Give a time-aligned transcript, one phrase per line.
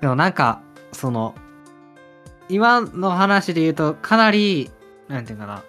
[0.00, 1.34] でもなんか、その、
[2.48, 4.70] 今の話で言うと、かなり、
[5.08, 5.62] なんていうかな、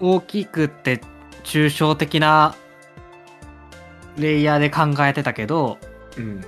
[0.00, 1.00] 大きくって
[1.44, 2.54] 抽象的な
[4.16, 5.78] レイヤーで考えてたけど、
[6.16, 6.44] うん。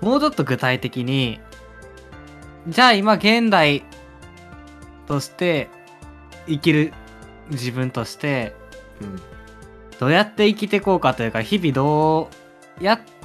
[0.00, 1.40] もうちょっと具体的に、
[2.68, 3.84] じゃあ今現代
[5.06, 5.68] として
[6.46, 6.92] 生きる
[7.50, 8.54] 自分として
[9.00, 9.20] うん。
[9.98, 12.28] どうやって生きていこうかというか日々ど
[12.80, 13.15] うやって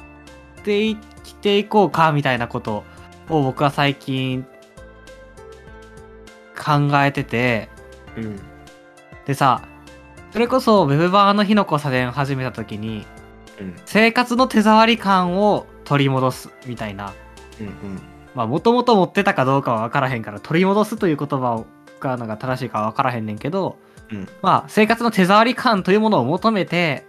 [0.63, 2.83] 生きていこうかみたいなこと
[3.29, 4.45] を僕は最近
[6.55, 7.69] 考えてて
[8.17, 8.39] うん。
[9.25, 9.63] でさ
[10.31, 13.05] それこそウェブ版の日の交差点始めた時に
[13.59, 13.75] うん。
[13.85, 17.13] 生活の手触り感を取り戻すみたいな
[17.59, 18.01] うん。
[18.35, 21.65] まあもともと持ってたかどうかは分からへんから取り戻すという言葉を
[21.99, 23.77] 使うのが正しいかは分からへんねんけど
[24.11, 24.27] うん。
[24.41, 27.05] まあ生活の手触り感というものを求めて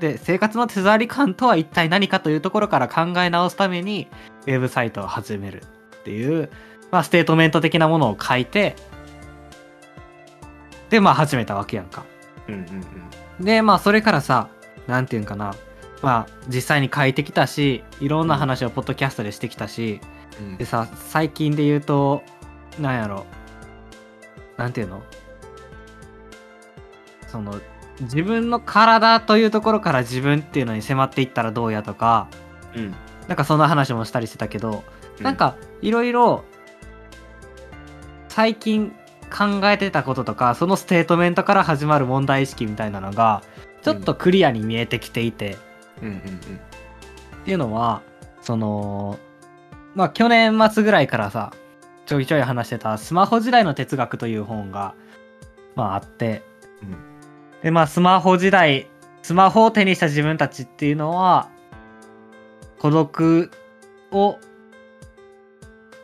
[0.00, 4.08] で生活の手触り感とは一体何かというところから考え直すために
[4.46, 5.62] ウェブサイトを始める
[6.00, 6.50] っていう、
[6.90, 8.76] まあ、ステートメント的なものを書いて
[10.90, 12.04] でまあ始めたわけやんか。
[12.46, 12.54] うん。
[12.54, 13.44] うん。
[13.44, 14.48] でまあそれからさ
[14.86, 15.54] なんていうんかな
[16.02, 20.00] まあ実際に書いてきたしいろんな話をポッドキャストでしてきたし、
[20.38, 20.66] うんで。
[20.66, 22.22] さ最近で言うと
[22.78, 23.24] なんやろ
[24.58, 25.02] なんていうの？
[27.26, 27.60] その
[28.00, 32.28] 自分の体というところから自分っていうのに迫っていったらどうやとか
[32.74, 32.94] うん。
[33.28, 34.84] なんかそんな話もしたりしてたけど、
[35.20, 36.44] なん、かいろいろ
[38.28, 38.94] 最近
[39.36, 43.42] 考えてたこととかそのステートメントから始まる問題意識みたいなのが
[43.82, 45.56] ちょっとクリアに見えてきていて、
[46.02, 46.08] うん。
[46.08, 46.16] うん。
[46.16, 46.20] っ
[47.44, 48.02] ていうのは
[48.42, 49.18] その
[49.94, 51.52] まあ去年末ぐらいからさ
[52.04, 54.94] ちょいちょい話してた「スマホ時代の哲学」という本が
[55.74, 56.42] まああって
[56.82, 57.15] うん。
[57.66, 58.86] でまあスマホ時代
[59.22, 61.48] スマホを手にした自分たちっていうのは
[62.78, 63.50] 孤独
[64.12, 64.38] を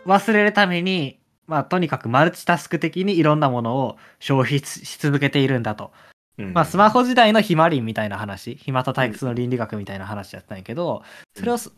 [0.05, 5.93] 忘れるためにまあとにかくマルチタスク的にいろんなものを消費しし続けているんだと。
[6.37, 6.53] うん。
[6.53, 11.05] まあスマホ時代の暇林みたいな話暇と退屈の倫理学みたいな話やったんやけど、
[11.37, 11.73] それをす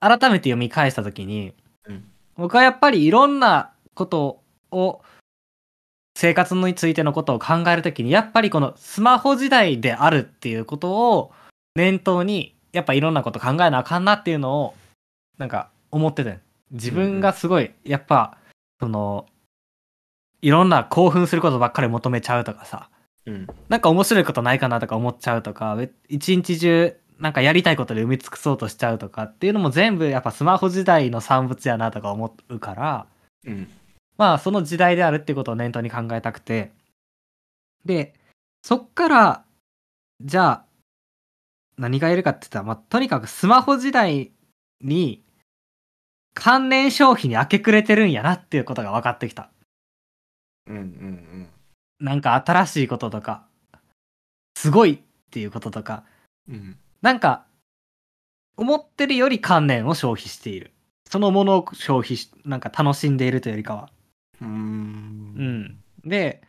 [0.00, 1.54] 改めて読み返した時に、
[1.86, 2.04] うん
[2.36, 5.00] 僕はやっぱりいろんなことを
[6.20, 11.32] 生活についてのことを考える時にやっぱりこのスマホ時代であるっていうことを
[11.74, 14.74] 念頭にやっぱいろんなこと考えなあかんなっていうのを
[15.38, 16.38] なんか思ってて
[16.72, 18.36] 自分がすごいやっぱ
[18.80, 19.24] その
[20.42, 22.90] いろんな興奮することばっかり求めちゃうとかさ
[23.26, 23.46] うん。
[23.70, 33.06] なんか面白いことないかなとか思っちゃうとか、べ一日中なんかやりたいことで埋め尽くそうとしちゃうとかっていうのも全部やっぱスマホ時代の産物やなとか思うから、
[33.46, 33.68] うん。
[34.16, 36.72] まあその時代であるってことを念頭に考えたくて。
[37.84, 38.14] で、
[38.62, 39.44] そっから、
[40.20, 40.64] じゃあ、
[41.78, 44.32] 何がいるかって言ったら、まあとにかくスマホ時代
[44.82, 45.22] に
[46.34, 49.50] 関連消費に明け暮れてるんやなっていうことが分かってきた。
[50.66, 50.76] うん。
[50.76, 51.48] うん。
[51.98, 53.46] なんか新しいこととか、
[54.56, 54.98] すごいっ
[55.30, 56.04] ていうこととか、
[56.48, 56.78] うん。
[57.02, 57.46] なんか、
[58.56, 60.72] 思ってるより観念を消費している。
[61.08, 63.90] そのものを消費し、なんか楽しんでいるというよりかは。
[64.40, 64.44] う。
[64.44, 65.84] うんん。
[66.04, 66.42] で、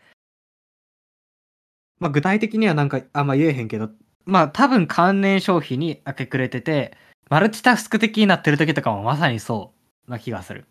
[1.99, 3.89] まあ具体的にはなんかあんま言えへんけど、
[4.25, 6.97] まあ多分関連消費に明け暮れてて、
[7.29, 9.73] マルチタスク的になってる時とかもまさにそ
[10.07, 10.65] うな気がする。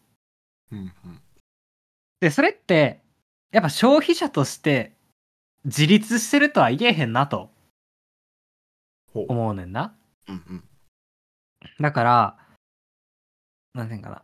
[0.72, 0.92] うん。
[2.20, 3.00] で、それって、
[3.52, 4.92] やっぱ消費者として
[5.64, 7.50] 自立してるとは言えへんなと。
[9.14, 9.94] 思うねんな。
[10.28, 10.34] うん。
[10.34, 10.64] うん。
[11.80, 12.36] だから、
[13.74, 14.22] なんていうんかな。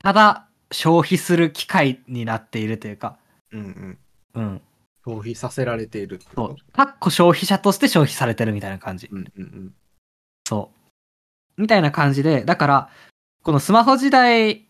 [0.00, 3.18] ただ消費する機会になっているというか、
[3.52, 3.60] うん。
[3.60, 3.98] うん。
[4.34, 4.62] うん。
[5.04, 6.72] 消費させられているってそう。
[6.72, 9.08] かっこ消費者として消費されてるみたいな感じ。
[9.10, 9.32] うん。
[9.36, 9.74] うん。
[10.46, 10.70] そ
[11.56, 11.60] う。
[11.60, 12.90] みたいな感じで、だから、
[13.42, 14.66] このスマホ時代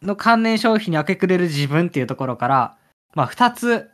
[0.00, 2.76] の関連消費に明け暮れる自分っていうところから、
[3.14, 3.90] まあ二つ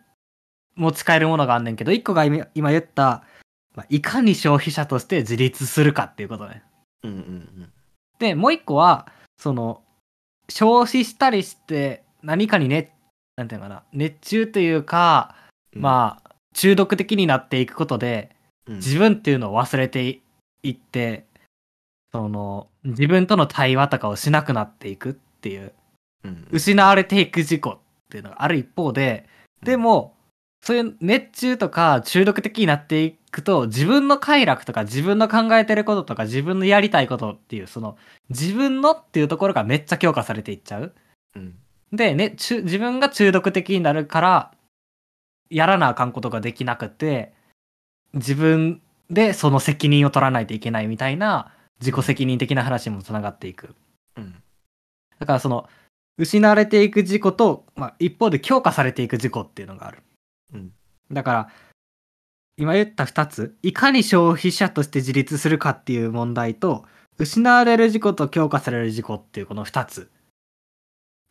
[0.77, 3.25] も使えるものがあんねんけど、一個が今今言った、
[3.75, 6.63] まあ、いかに消費者として自立するかっていうことね。
[7.03, 7.11] うん。
[7.11, 7.73] うん。
[8.19, 9.83] で、もう一個は、その、
[10.51, 12.95] 消費したりして何かにね、
[13.37, 15.35] なんていうのかな、熱中というか、
[15.75, 15.83] うん。
[15.83, 18.35] まあ、中毒的になっていくことで、
[18.67, 18.77] うん。
[18.77, 20.21] 自分っていうのを忘れて
[20.63, 21.27] いって、
[22.13, 25.73] その、自分との対話とかをしなくなっていくっていう、
[26.25, 26.49] うん。
[26.51, 27.79] 失われていく事故っ
[28.11, 29.29] ていうのがある一方で、
[29.63, 30.15] でも、
[30.61, 37.97] そういう熱中とか中毒的になっていくと、自分の快楽とか自分の考えてることとか自分のやりたいことっていう、その、
[38.31, 40.95] 自分のっていうところがめっちゃ強化されていっちゃう。
[41.37, 41.55] うん。
[41.93, 44.53] で、ね、中自分が中毒的になるから、
[45.51, 47.33] やらなあかんことができなくて、
[48.15, 53.75] 自分でその責任を取らないといけないみたいな、自己責任的な話にもつながっていく。
[54.17, 54.43] うん。
[55.19, 55.69] だからその、
[56.19, 60.03] 失われていく事故と、まあ、一方で強化されていく事故っていうのがある。
[60.53, 60.73] うん。
[61.11, 61.49] だから、
[62.57, 66.85] 今言った二つ、いかに消費者として自立するかっていう問題と、
[67.19, 70.11] 失われる事故と強化される事故っていうこの二つ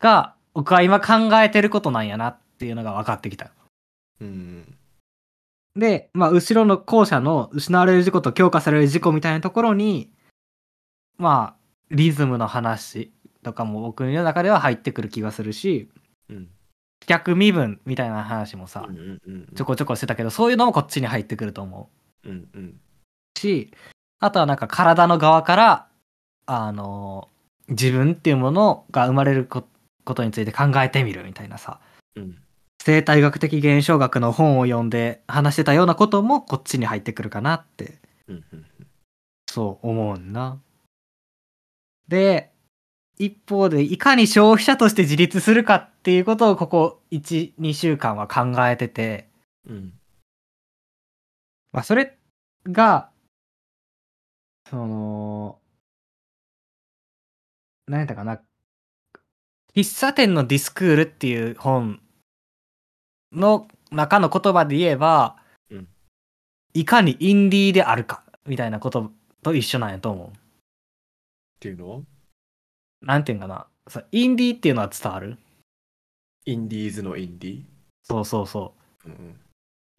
[0.00, 3.50] が、僕は今考えてることなんやなっていうのが分かってきた。
[4.20, 4.78] うん。
[5.76, 10.10] で、まあ、後ろの後者の失われる事故と強化される事故みたいなところに、
[11.18, 13.12] まあ、リズムの話
[13.42, 15.88] とかも僕の中では入ってくる気がするし、
[16.28, 16.48] うん。
[17.06, 19.20] 逆身分みたいな話もさ、うん。
[19.26, 19.46] うん。
[19.54, 21.90] ちょこちょこしてたけど、そういうのもこっちに入ってくると思
[22.24, 22.28] う。
[22.28, 22.48] うん。
[22.54, 22.80] うん。
[23.38, 23.72] し、
[24.20, 25.86] あとはなんか体の側から、
[26.46, 27.28] あの、
[27.68, 29.64] 自分っていうものが生まれるこ
[30.04, 31.80] ことについて考えてみるみたいなさ、
[32.16, 32.38] うん。
[32.82, 37.98] 生態学的現象学の本を読んで話してたようなこともこっちに入ってくるかなって、
[38.28, 38.44] うん。
[38.52, 38.66] うん。
[39.50, 40.58] そう思うんな。
[42.08, 42.50] で、
[43.18, 49.28] 一方で、いかに消費者として自立するかっていうことをここ1、2週間は考えてて、
[49.68, 49.92] うん。
[51.72, 52.16] まあ、それ
[52.66, 53.10] が、
[54.70, 55.58] その、
[57.86, 58.40] 何やったかな。
[59.74, 62.00] 喫茶店のディスクールっていう本
[63.32, 65.36] の中の言葉で言えば、
[65.70, 65.88] うん
[66.74, 69.10] いかにインディーであるか、みたいなこと
[69.42, 70.40] と一緒なんやと思っ
[71.60, 72.04] ていうの。
[73.02, 73.66] なんていうんかな。
[73.88, 75.38] さインディーっていうのは伝わる？
[76.44, 77.62] インディーズのインディー？
[78.02, 78.74] そうそうそ
[79.04, 79.08] う。
[79.08, 79.36] うん。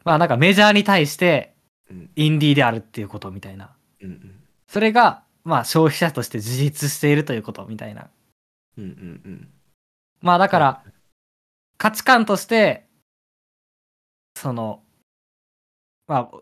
[0.04, 1.54] まあなんかメジャーに対して
[1.90, 2.10] うん。
[2.14, 3.74] インディーであるっていうことみたいな。
[4.00, 4.10] うん。
[4.10, 4.40] うん。
[4.68, 8.08] それが、まあ消費者として自立しているということみたいな。
[8.78, 8.84] うん。
[8.84, 9.48] うん。
[10.20, 10.84] まあだから、
[11.78, 12.86] 価値観として、
[14.36, 14.82] その、
[16.06, 16.38] まあ、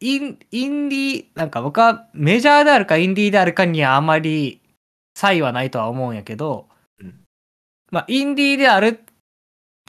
[0.00, 4.60] イン、インディー、なんか僕はメジャーであるかインディーであるかにはあまり
[5.16, 6.68] 差異はないとは思うんやけど、
[7.00, 7.14] うん
[7.90, 9.00] まあインディーである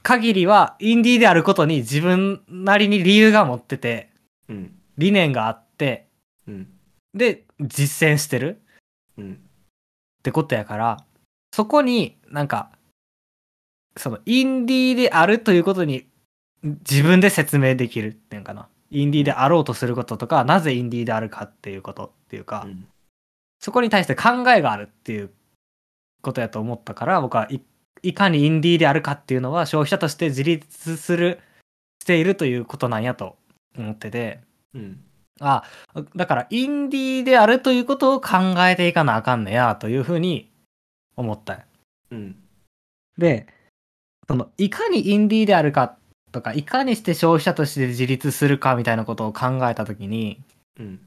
[0.07, 4.09] 限りは、インディーであることに自分なりに理由が持ってて、
[4.47, 4.73] うん。
[4.97, 6.07] 理念があって、
[6.47, 6.67] うん。
[7.13, 8.61] で、実践してる
[9.17, 9.33] うん。
[9.33, 9.37] っ
[10.23, 11.05] てことやから、
[11.53, 12.71] そこになんか、
[13.97, 16.07] そのインディーであるということに
[16.63, 18.69] 自分で説明できるっていうのかな。
[18.91, 22.87] インディーであろうとすることとか、なぜインディーであるかっていうことっていうか、うん。
[23.59, 25.31] そこに対して考えがあるっていう
[26.21, 27.61] ことやと思ったから、僕はい
[28.03, 31.39] いかにインディーであるかっていうのは消費者として自立する、
[32.01, 33.37] しているということなんやと
[33.77, 34.39] 思ってて、
[34.73, 35.03] うん。
[35.39, 35.63] あ、
[36.15, 40.49] だからインディーであるということを考えていかなあかんねやというふうに
[41.15, 41.65] 思った
[42.11, 42.35] うん。
[43.17, 43.47] で、
[44.27, 45.97] その、いかにインディーであるか
[46.31, 50.41] とか、いかにして消費者として自立するかみたいなことを考えたときに、
[50.79, 50.99] うん。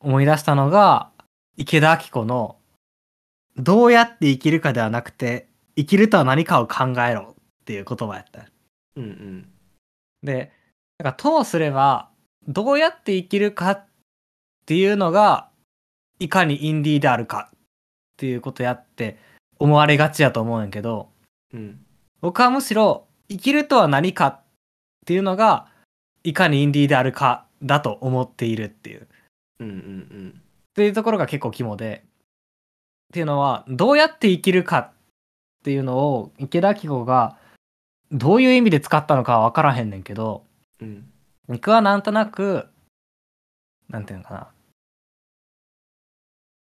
[0.00, 1.10] 思い出したのが、
[1.56, 2.56] 池田明子の、
[3.56, 8.46] どうやって生きるかではなくて、生きるとは何かを考えろっていう言葉やった。
[8.96, 9.04] うん。
[9.04, 9.48] うん。
[10.22, 10.52] で、
[10.98, 12.10] なんかともすれば、
[12.46, 13.86] どうやって生きるかっ
[14.66, 15.48] ていうのが、
[16.18, 17.58] いかにインディーであるかっ
[18.16, 19.18] ていうことやって
[19.58, 21.10] 思われがちやと思うんやけど、
[21.52, 21.84] うん。
[22.20, 24.42] 僕はむしろ生きるとは何かっ
[25.06, 25.68] ていうのが
[26.24, 29.06] いかにインディーであるかだと思っているっていうっ
[29.60, 29.68] うん。
[29.68, 30.42] うん。
[30.76, 34.92] ていうところが結構肝でっていうのはどうやって生きるかっ
[35.64, 37.38] ていうのを池田明子が
[38.12, 40.44] どういう意味で使ったのかは分からへんねんけど
[40.80, 41.10] うん。
[41.48, 42.66] 僕はなんとなく
[43.88, 44.48] なんていうのかな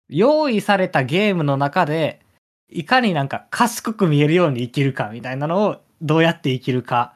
[0.08, 2.20] 用意されたゲームの中で
[2.68, 7.14] いかになんか賢く見えるように生きるかみたいなのをどうやって生きるか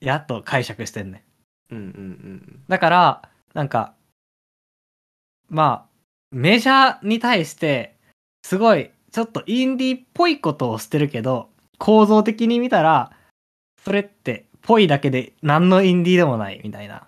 [0.00, 1.24] やっと解釈してんね
[1.70, 1.78] んうん。
[1.78, 2.62] うん。
[2.68, 3.94] だからなんか
[5.48, 5.91] まあ
[6.32, 7.96] メジャーに対して
[8.42, 13.12] すごいちょっとインディーっぽいことをしてるけど構造的に見たら
[13.84, 17.06] それってぽいだけで何のインディーでもないみたいな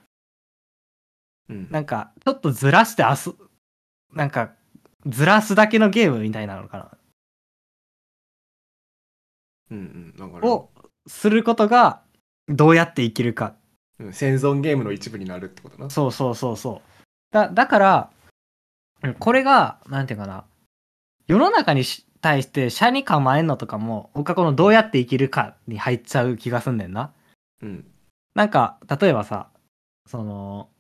[1.49, 1.69] うん。
[1.71, 3.35] なんか、ちょっとずらして遊、
[4.13, 4.53] なんか、
[5.07, 6.97] ずらすだけのゲームみたいなのか
[9.71, 9.79] うん。
[9.79, 10.17] うん。
[10.17, 10.71] だかを
[11.07, 12.03] することが、
[12.49, 13.57] どうやって生きるか。
[13.99, 15.89] うん生存ゲームの一部になるってことな。
[15.89, 17.05] そうそうそうそう。
[17.31, 18.14] だ、だから、うん
[19.19, 20.45] これが、なんていうかな、
[21.27, 27.13] 世の中にし対して、社に構えんのとかも、僕はこのどうやって生きるかに入っちゃう気がすんねんな。
[27.61, 27.85] うん。
[28.35, 29.51] なんか、例えばさ、
[30.07, 30.71] その、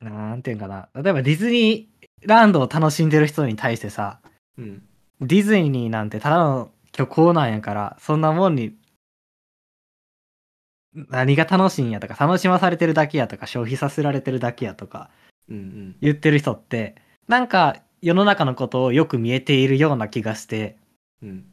[0.00, 4.20] なんていうんかな、例えばディズニーランドを楽しんでる人に対してさ、
[4.56, 4.82] うん。
[5.20, 8.76] ディズニーなんてただの虚構なんやから、そんなもんに、
[10.94, 15.10] 何が楽しいんやとか、楽しまされてるだけやとか、消費させられてるだけやとか。
[15.50, 16.96] 言ってる人って、
[17.28, 20.76] なんか世の中のことをよく見えているような気がして、
[21.22, 21.44] うん。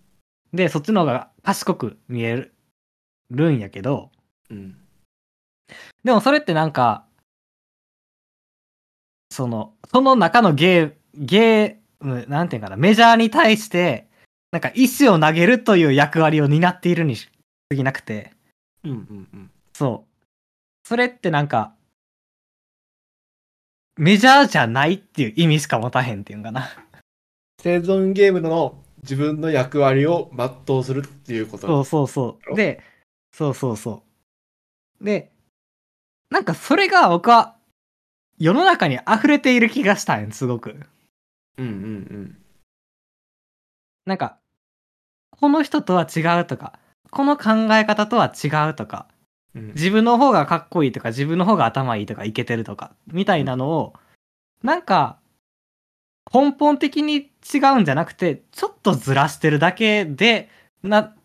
[0.54, 2.54] で、そっちの方が賢く見える
[3.32, 4.12] るんやけど、
[4.50, 4.78] うん。
[6.04, 7.06] でもそれってなんか、
[9.30, 14.08] その、その中のゲー、ゲーム、なんていうかな、メジャーに対して、
[14.52, 17.30] なんか石を投げるという役割を担っているにし
[17.70, 18.32] 過ぎなくて、
[18.84, 19.52] うんうんうん。
[19.74, 20.88] そう。
[20.88, 21.74] それってなんか、
[23.98, 26.70] メジャーじゃないっていう意味しか持たへんっていうんかな。
[27.62, 31.68] 生存ゲームの自分の役割を全うするっていうこと。
[31.68, 32.56] そうそうそう。
[32.56, 32.84] で、
[33.32, 34.04] そうそうそ
[35.02, 35.06] う。
[35.06, 35.32] で、
[36.30, 37.56] なんかそれが僕は
[38.38, 40.76] 世の中に溢れている気がしたんよすごく。
[41.58, 42.38] うんうん
[44.06, 44.38] なんか、
[45.32, 46.80] この人とは違うとか、
[47.12, 49.08] この考え方とは違うとか、
[49.58, 49.64] うん。
[49.66, 53.94] うん自分の方がかっこいいとか、自分の方が頭いいとか、イケてるとか、みたいなのを、
[54.64, 55.20] なんか、
[56.34, 60.50] 根本的に違うんじゃなくて、ちょっとずらしてるだけで、
[60.84, 61.16] な、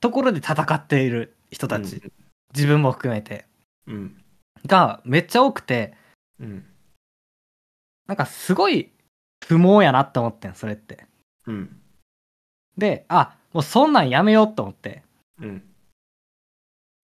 [0.00, 2.02] ところで戦っている人たち、
[2.54, 3.46] 自分も含めて、
[3.86, 4.22] うん。
[4.66, 5.94] がめっちゃ多くて、
[6.40, 6.64] うん。
[8.06, 8.90] なんかすごい
[9.44, 11.06] 不毛やなって思ってん、それって。
[11.46, 11.80] うん。
[12.76, 15.02] で、あ、もうそんなんやめようと思って。
[15.40, 15.67] うん。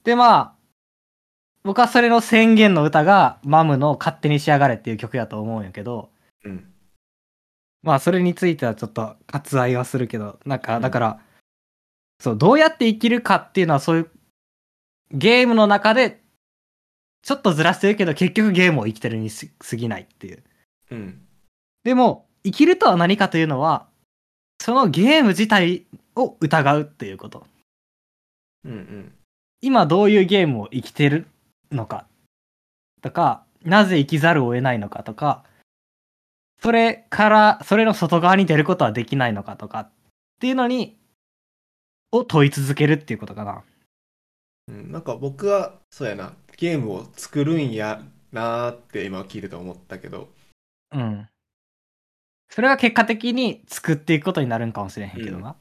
[0.04, 0.54] で、まあ、
[1.64, 6.10] 僕はそれの宣言の歌が、マムの勝手に仕上がれっていう曲やと思うんやけど、
[6.44, 6.70] うん。
[7.82, 11.20] まあ、それについてはちょっと割愛はするけど、なんか、うんだから、
[12.20, 14.10] そう、どうやって生きるかっていうのはそういう、
[15.10, 16.22] ゲームの中で、
[17.22, 20.44] ちょっとずらしてるけど、結局ゲームを生きてるにす過ぎないっていう。
[20.90, 21.26] うん。
[21.82, 23.88] でも、生きるとは何かというのは、
[24.60, 27.46] そのゲーム自体を疑うっていうこと。
[28.64, 28.72] うん。
[28.72, 29.14] うん。
[29.64, 31.26] 今どういうゲームを生きてる
[31.72, 32.06] のか？
[33.00, 35.44] とか、なぜ生きざるを得ないのかとか、
[36.62, 39.80] それから、それの外側に出ることはできないのかとか？
[39.80, 39.90] っ
[40.40, 40.98] ていうのに、
[42.12, 43.62] を問い続けるっていうことかな。
[44.68, 48.02] うん、なんか僕はそうやなゲームを作るんや
[48.32, 50.28] なーって今聞いてて思ったけど
[50.92, 51.28] うん。
[52.50, 55.56] それが結果的に作っていくことになるんかもしれへんけどな。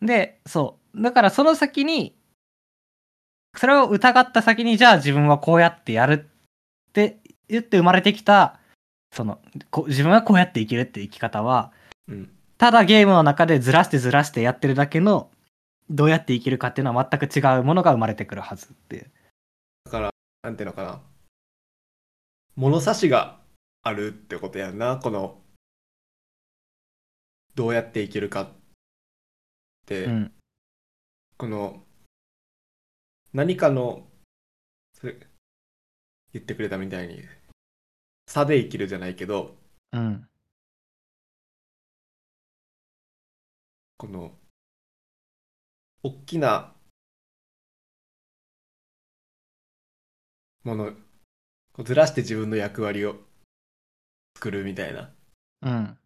[0.00, 1.02] で、そう。
[1.02, 2.16] だからその先に、
[3.56, 8.58] それを疑った先に、じゃあ自分はこうやってやるって言って生まれてきた、
[9.12, 9.40] その、
[9.70, 11.72] こ自分はこうやって生きるって生き方は、
[12.08, 12.30] うん
[12.60, 15.30] ただゲームの中でずらしてずらしてやってるだけの、
[15.88, 19.10] どうやって生きるかっていうのは全く違うものが生まれてくるはずっていう。
[19.86, 20.10] だから
[20.42, 21.00] なんていうのかな
[22.56, 23.38] 物差しが
[23.82, 25.38] あるってことやんなこの
[27.54, 28.48] どうやって生きるかっ
[29.86, 30.32] て、うん。
[31.38, 31.82] この
[33.32, 34.06] 何かの
[34.92, 35.16] それ
[36.32, 37.22] 言ってくれたみたいに
[38.26, 39.56] 差で生きるじゃないけど
[39.92, 40.26] うん。
[43.96, 44.32] この
[46.02, 46.72] 大きな
[50.64, 50.92] もの
[51.72, 53.16] こうずらして自分の役割を
[54.36, 55.10] 作るみたいな
[55.62, 55.98] うん。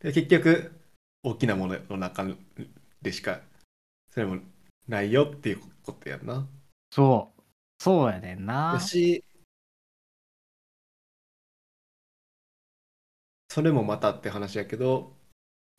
[0.00, 0.72] で結局
[1.22, 2.24] 大きなものの中
[3.04, 3.40] でしか
[4.10, 4.38] それも
[4.88, 6.48] ないよっていうことやんな。
[6.90, 7.42] そう。
[7.78, 8.72] そうやねんな
[13.50, 15.12] それもまたって話やけど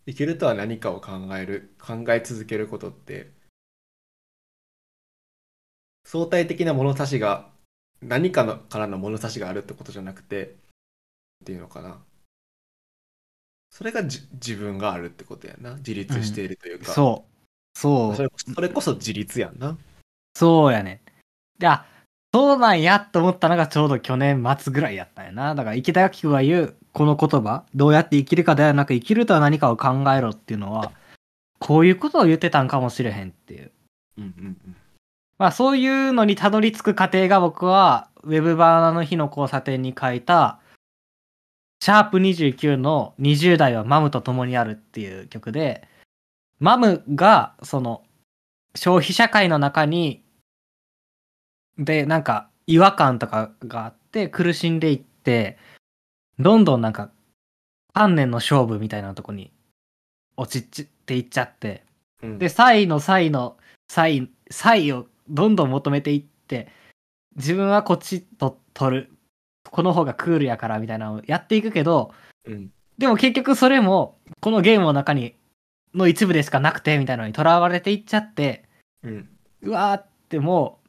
[0.06, 3.32] 生きるとは何かを考える考え続けることって
[6.04, 7.50] 相対的な物差しが
[8.02, 12.04] 何かのからの物差しがあるってことじゃなくてっていうのかな
[13.70, 17.32] それがじ自分があるってことやな自立しているというか、そう。
[17.78, 18.24] そうそ。
[18.24, 19.78] れこそそれこそ自立やんな
[20.36, 21.02] そうやね
[21.58, 21.60] ん。
[21.60, 21.86] で、あ、
[22.34, 25.56] そうなんやと思ったのがちょうど去年末ぐらいやったんやな。
[25.56, 30.92] だから池田明子が言うこの言葉、どうやって生きるかではなく生きるとは何かを考えろっていうのは、
[31.60, 33.72] こういうことを言ってたんかもしれへんっていう。
[34.18, 34.76] うんうん
[35.38, 40.60] まあそういうのにたどり着く過程が僕は、ウェブバーナの日の交差点に書いた、
[41.80, 45.88] シャープ29の20代はマムと共にあるっていう曲で、
[46.60, 48.04] マムが、その、
[48.76, 50.24] 消費社会の中に、
[51.78, 55.58] で、なんか、違和感とかがあって、苦しんでいって、
[56.40, 57.12] どんどんなんか、
[57.94, 59.52] 観念の勝負みたいなとこに
[60.38, 61.86] 落ちていっちゃって、
[62.24, 66.68] うんで、サイのサイのサイ、サイをどんどん求めていって、
[67.36, 69.15] 自分はこっちと取る。
[69.70, 72.14] この方がクールやからみたいなのをやっていくけど、
[72.46, 75.36] うんでも結局それも、このゲームの中に、
[75.94, 78.64] の一部でしかなくて、みたいなのに囚われていっちゃって、
[79.04, 79.30] うん
[79.62, 80.80] うわーっても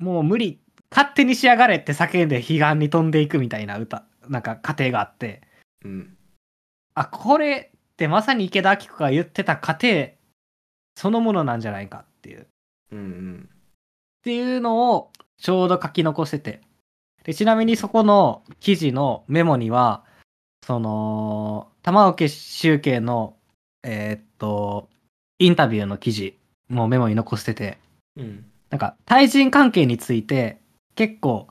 [0.00, 5.42] う、もう無理、勝手に仕上がれって叫んで彼岸に飛んでいくみたいな歌、なんか過程があって、
[5.84, 6.16] うん。
[6.94, 10.10] あ、これってまさに池田明子が言ってた過程
[10.96, 12.46] そのものなんじゃないかっていう。
[12.92, 13.48] うんうん。
[13.52, 13.56] っ
[14.22, 16.60] ていうのをちょうど書き残してて。
[17.26, 20.04] でちなみにそこの記事のメモには、
[20.64, 23.36] その、玉置周慶の、
[23.82, 24.88] えーっと、
[25.40, 27.78] インタビューの記事もメモに残してて、
[28.16, 28.44] うん。
[28.70, 30.60] なんか対人関係について
[30.94, 31.48] 結構、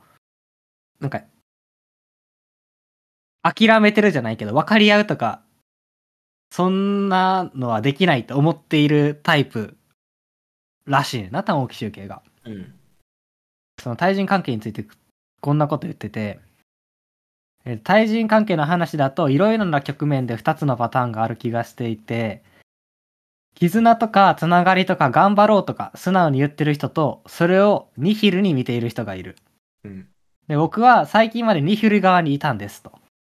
[1.01, 1.23] なんか、
[3.43, 5.41] 諦めてるじゃないけど、分かり合うとか、
[6.51, 9.75] そんなのはできないと思っているタイプ
[10.85, 12.21] らしいな、玉置周慶が。
[12.45, 12.73] うん。
[13.83, 14.85] その対人関係について
[15.45, 16.39] こんなこと言ってて、
[17.65, 22.43] えー対人関係の話だといろいろな局面で2つのパターンがある気がしていて、
[23.53, 29.35] 絆とかつながりとか頑張ろうとか素直に言ってる人と、それをニヒルに見ている人がいる。
[29.83, 30.07] うん。
[30.47, 32.93] で、僕は最近までニヒル側にいたんですと。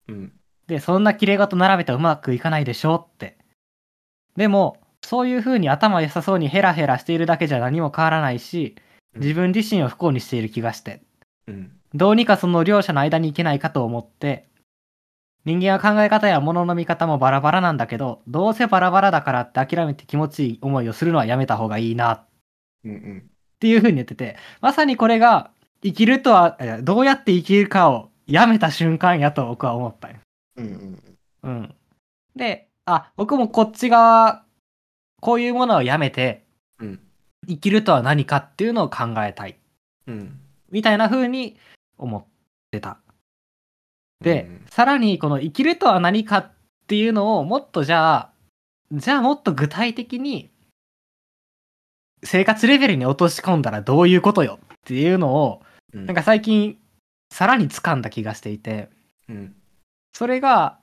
[0.08, 0.32] うん。
[0.66, 3.38] で、そんな綺麗事並べてうまくいかないでしょって。
[4.36, 8.74] でも、そういう風に頭良さそうにヘラヘラしているだけじゃ何も変わらないし、
[9.14, 11.02] 自分自身を不幸にしている気がして。
[11.46, 11.79] うん。
[11.94, 14.48] どうにかその両者の間に行けないかと思って、
[15.44, 22.26] 人間は考え方や物の見方もバラバラなんだけど、どうせバラバラだからって諦めて気持ちいい思いをするのはやめた方がいいなっ。
[23.58, 25.50] ていう風に言ってて、まさにこれが
[25.82, 30.16] 生きるとは、えどうやって生きるかをやめた瞬間やと僕は思ったよ。
[30.56, 30.66] うん。
[31.42, 31.50] うん。
[31.50, 31.74] うん。
[32.36, 34.44] で、あ、僕もこっち側、
[35.20, 36.44] こういうものをやめて、
[36.78, 37.00] うん。
[37.48, 39.58] 生きるとは何かっていうのを考えたい。
[40.06, 40.40] うん。
[40.70, 41.56] みたいな風に
[42.00, 42.24] 思っ
[42.70, 42.98] てた。
[44.20, 46.52] で、うんさらにこの生きるとは何かっ
[46.86, 48.30] ていうのをもっとじゃあ、
[48.92, 50.50] じゃあもっと具体的に
[52.24, 56.06] 生活レベルに落とし込んだらどういうことよっていうのを、うん。
[56.06, 56.78] なんか最近
[57.32, 58.88] さらに掴んだ気がしていて、
[59.28, 59.54] うん。
[60.12, 60.78] それが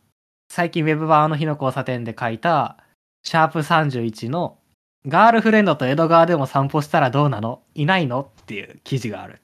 [0.50, 2.78] 最近ウェブ版の日の交差点で書いた
[3.24, 4.58] シャープ31の
[5.06, 7.62] ガールフレンドと江戸川でも散歩したらどうなの？
[7.76, 8.22] いないの？
[8.42, 9.42] っていう記事がある。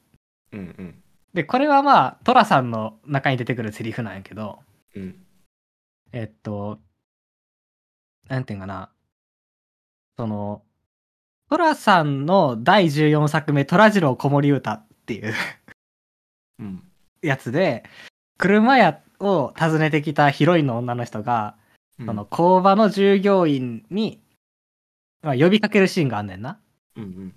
[0.51, 0.59] うん。
[0.59, 1.02] うん。
[1.33, 4.59] で、これはまあ、トラさんの中に出てくるセリフなんやけど、
[4.95, 5.15] うん。
[6.11, 6.79] えっと、
[8.27, 8.91] なんていうんかな。
[10.15, 10.63] その、
[11.49, 15.33] トラさんの第14作目、トラジロー子守歌っていう
[16.59, 16.83] うん。
[17.21, 17.83] やつで、
[18.37, 21.57] 車屋を訪ねてきたヒロインの女の人が、
[21.99, 22.05] うん。
[22.05, 24.21] その工場の従業員に、
[25.23, 26.59] まあ、呼びかけるシーンがあんねんな。
[26.95, 27.03] うん。
[27.03, 27.33] うん。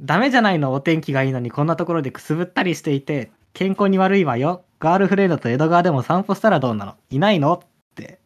[0.00, 4.64] ダメじゃないのお天気がいいのにこんなところでくすぶったりしていて、健康に悪いわよ。
[4.78, 6.96] ガールフレンドと江戸川でも散歩したらどうなの？
[7.08, 7.54] いないの？
[7.54, 7.60] っ
[7.94, 8.20] て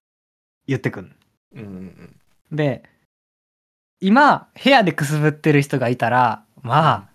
[0.66, 1.14] 言ってくん。
[1.54, 1.62] うん。
[1.62, 2.20] うん。
[2.50, 2.83] で、
[4.00, 7.09] 今、部屋でくすぶってる人がいたら、まあ、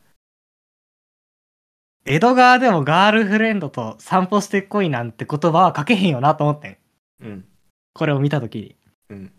[2.05, 6.77] 江戸川でもガールフレンドと散歩してこいなんて言葉は書けへんよなと思ってん。
[7.21, 7.45] うん。
[7.93, 8.75] これを見たときに。
[9.09, 9.33] うん。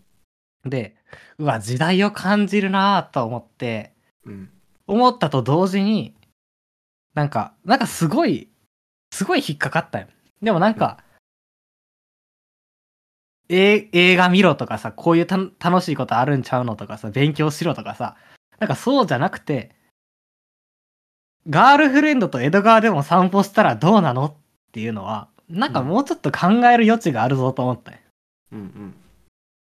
[0.65, 0.95] で、
[1.39, 3.93] うわ、時代を感じるなと思って、
[4.25, 4.51] うん。
[4.87, 6.15] 思ったと同時に、
[7.13, 8.49] なんか、なんかすごい、
[9.11, 10.07] すごい引っかかったよ。
[10.41, 11.03] でもなんか、
[13.49, 18.15] え映画見ろとかさ、こういうた楽しいことあるんちゃうのとかさ、勉強しろとかさ、
[18.59, 19.75] なんかそうじゃなくて、
[21.49, 24.33] ガールフレンドと江戸川でも散歩したらどうなのっ
[24.73, 27.97] ていうのは、なんかもうちょっと考える余地があるぞと思ったよ。
[28.51, 28.59] うん。
[28.59, 28.95] うん。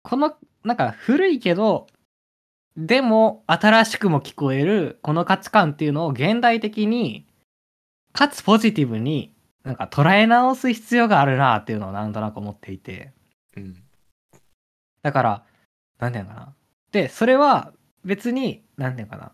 [0.02, 1.86] この、なんか古いけど、
[2.78, 7.26] でも新しくも聞こえるこの価値観っていうのを現代的に、
[8.12, 13.10] かつポジティブになんか捉え直す必要があるなっていうのをなんとなく思っていて。
[13.56, 13.82] うん。
[15.02, 15.44] だから、
[15.98, 16.54] なんていうのかな。
[16.92, 17.72] で、それは
[18.04, 19.32] 別に、なんていうのかな。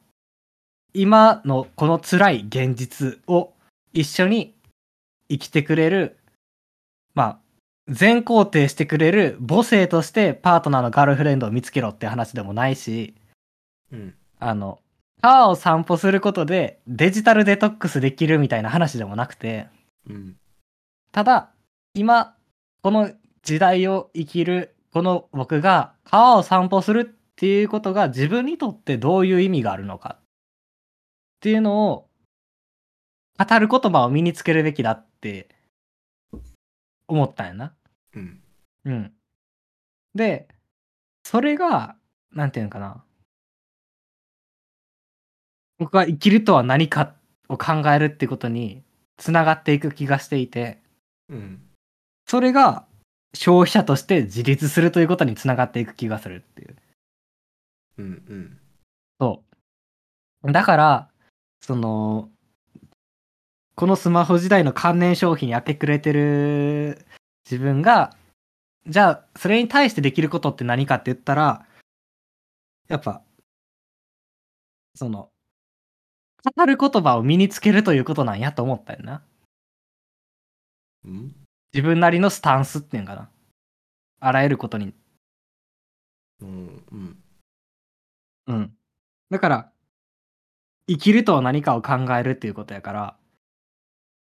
[0.94, 3.52] 今のこの辛い現実を
[3.92, 4.54] 一緒に
[5.28, 6.16] 生きてくれる、
[7.14, 7.38] まあ、
[7.88, 13.14] 全肯定してくれる母性としてパートナーのガールフレンドを見つけろって話でもないし、
[13.94, 14.14] うん。
[14.40, 14.80] あの、
[15.22, 19.68] 川を散歩することでデジタルデトックスできるみたいな話でもなくて、
[20.08, 20.36] うん。
[21.12, 21.50] ただ、
[21.94, 22.36] 今、
[22.82, 23.10] この
[23.42, 27.04] 時代を生きる、この僕が川を散歩するっ
[27.36, 30.24] ていうことが自分にとってどういう意味があるのかっ
[31.40, 32.08] ていうのを
[33.38, 35.48] 語る言葉を身につけるべきだって
[37.08, 37.74] 思ったんやな。
[38.14, 38.42] うん。
[38.84, 39.12] うん。
[40.14, 40.48] で、
[41.24, 41.96] それが、
[42.32, 43.03] なんていうのかな。
[45.78, 47.14] 僕は生きるとは何か
[47.48, 48.82] を考えるってことに
[49.16, 50.78] つながっていく気がしていて、
[51.28, 51.62] うん。
[52.26, 52.86] それが
[53.34, 56.76] 消費者として自立するということにつながっていく気がするっていう。
[57.98, 58.04] うん。
[58.04, 58.58] うん。
[59.20, 59.42] そ
[60.42, 60.52] う。
[60.52, 61.10] だから、
[61.60, 62.30] その、
[63.74, 67.04] このスマホ時代の関連商品に明け暮れてる
[67.44, 68.16] 自分が、
[68.86, 71.66] じゃあ、それに対してできることって何かって言ったら、
[72.88, 73.22] やっぱ、
[74.94, 75.30] その、
[76.44, 79.22] 語る言葉を身につけるということなんやと思ったよな。
[81.04, 81.34] うん？
[81.72, 83.30] 自分なりのスタンスっていうんかな。
[84.20, 84.94] あらゆることに。
[86.40, 87.18] うんうん
[88.46, 88.76] うん。
[89.30, 89.72] だから、
[90.86, 93.16] 生きるとは何かを考えるっていうことやから、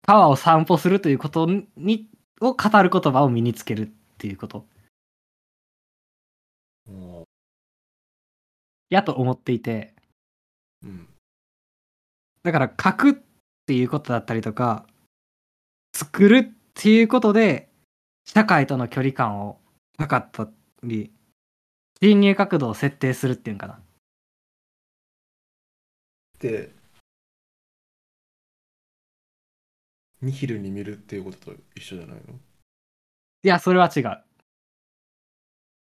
[0.01, 2.09] 川を散歩するということに、
[2.41, 4.65] を語る言葉を身につけるっていうこと
[8.89, 9.95] やと思っていて、
[10.83, 11.08] うん
[12.43, 13.13] だから書くっ
[13.65, 14.85] ていうことだったりとか、
[15.93, 17.69] 作るっていうことで、
[18.25, 19.59] 社会との距離感を
[19.97, 20.47] 測った
[20.83, 21.11] り、
[22.01, 23.79] 侵入角度を設定するっていうんかな。
[26.39, 26.71] で
[30.21, 32.33] ニヒルに見るっていうことと一緒じゃないの？
[33.43, 34.23] いや、それは違う。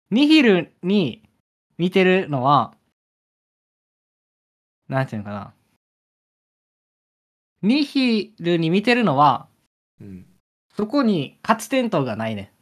[0.09, 1.23] ニヒルに
[1.77, 2.75] 見てるのは、
[4.89, 5.53] なんていうのかな。
[7.63, 9.47] ニヒルに見てるのは、
[9.99, 10.25] うん
[10.73, 12.53] そこに価値転倒がないね。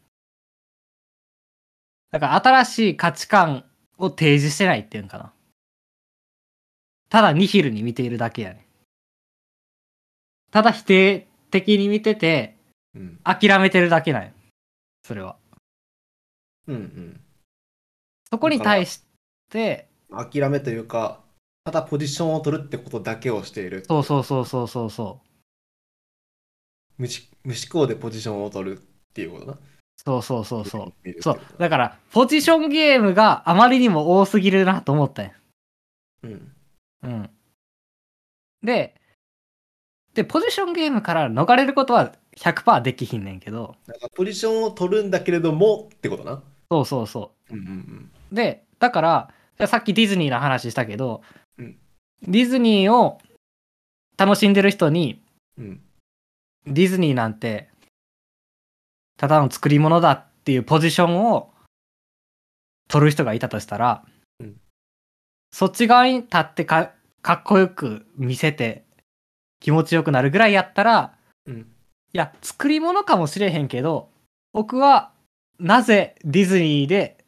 [2.11, 3.65] だから新しい価値観
[3.99, 5.31] を提示してないっていうんかな。
[7.09, 8.65] ただニヒルに見ているだけやね。
[10.51, 12.57] ただ否定的に見てて、
[12.95, 14.31] うん諦めてるだけなんよ
[15.03, 15.37] それは。
[16.67, 17.21] うんうん
[18.31, 19.03] そこに対し
[19.49, 21.19] て、諦めというか
[21.69, 25.21] ただポジションを取るってことだけをしているそうそうそうそうそうそ
[26.97, 28.81] 無思無思考でポジションを取るっ
[29.13, 29.57] ていうことなう。
[30.03, 31.21] そうそうそうそう。
[31.21, 31.39] そう。
[31.57, 35.31] だから、ポジションゲームがあまりにも多すぎるなと思ったんよ
[36.23, 36.51] うん
[37.03, 37.29] うん。
[38.63, 38.95] で、
[40.13, 48.35] で、ポジションゲームから逃れることは100%できひんねんけど、なんかポジションを取るんだけれどもってことなそうそうそうんうんう。
[48.35, 49.33] で、だから、
[49.67, 51.39] さっきディズニーの話したけど、うん
[52.27, 53.19] ディズニーを
[54.17, 55.21] 楽しんでる人に、
[55.57, 55.65] うん。
[55.65, 55.81] うん
[56.67, 57.69] ディズニーなんて、
[59.17, 61.51] ただの作り物だっていうポジションを
[62.87, 64.03] 取る人がいたとしたら、
[64.39, 64.57] うん。
[65.51, 68.83] そっち側に立ってかかっこよく見せて
[69.59, 71.57] 気持ちよくなるぐらいやったら、うん。
[72.13, 74.09] いや、作り物かもしれへんけど、
[74.53, 75.11] 僕は
[75.59, 77.18] なぜディズニーで、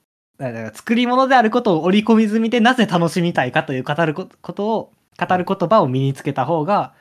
[0.42, 6.96] だから作り物であることを織り込み済みでなぜ楽しみたいかという語るこことを、語る言葉を身につけた方が、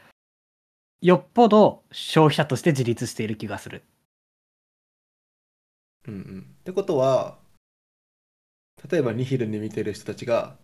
[1.01, 3.83] よっぽど消費者として自立している気がする。
[6.07, 6.47] うんうん。
[6.61, 7.39] ってことは
[8.91, 10.57] 例えばニヒルに見てる人たちが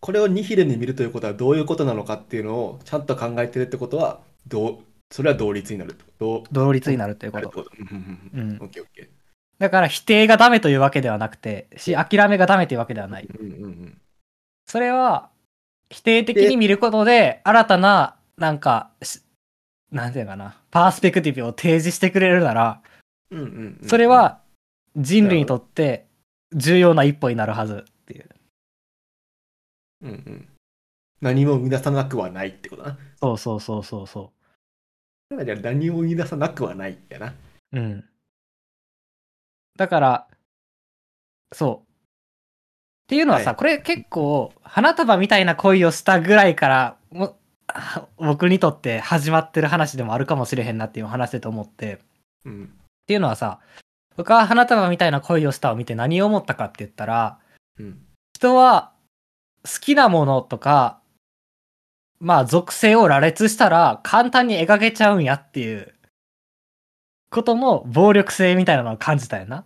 [0.00, 4.78] これをニヒルに見るということはどういうことなのかっていうのをちゃんと考えてるってことはどう
[5.10, 6.04] それは同率になると。
[6.18, 7.66] 同同率になるっていうこと。
[7.80, 9.08] うんオッケーオッケ
[9.58, 13.26] だから否定がダメというわけではなくて、し、諦めがダメというわけではない。
[13.26, 14.00] ーうんうんうん
[14.66, 15.28] それは、
[15.90, 19.20] 否定的に見ることで、新たな、なんか、し
[19.92, 22.80] なんていうのかな、パースペクティブを提示してくれるなら、
[23.30, 23.46] うんうん
[23.82, 24.40] うんそれは
[24.96, 26.06] 人類にとって
[26.52, 28.28] 重要な一歩になるはずっていう。
[30.02, 30.48] うんうん
[31.20, 34.32] 何も生み出さなくはないってことなそうそうそうそうそ
[35.30, 37.34] だからじゃあ何も生み出さなくはないやなう。
[37.72, 38.04] うん。
[39.76, 40.28] だから、
[41.52, 41.90] そう。
[43.04, 46.96] っていうのはさ、はいこれ結構、花束みたいな恋をしたぐらいから、
[48.16, 52.00] 僕にとって始まってる話でもあるかもしれへんなっていう話でと思って。
[52.44, 52.64] うん
[53.04, 53.60] っていうのはさ、
[54.16, 57.38] 僕は花束みたいな恋をしたを見て何を思ったかって言ったら、
[57.78, 58.92] うん人は
[59.62, 61.00] 好きなものとか、
[62.18, 65.94] まあ属性を羅列したら簡単に描けちゃうんやっていう
[67.34, 69.64] ことの暴力性みたいなのを感じたよな。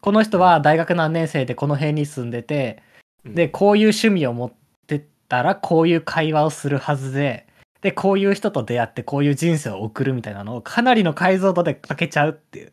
[0.00, 2.82] この人は大学何年生でこの辺に住んでて、
[3.24, 4.52] うんで、こういう趣味を持っ
[4.86, 7.46] てたらこういう会話をするはずで、
[7.82, 12.68] で、こういう人と出会ってこういう人生を送るみたいなのをかなりの解像度で書けちゃうっていう。
[12.68, 12.70] っ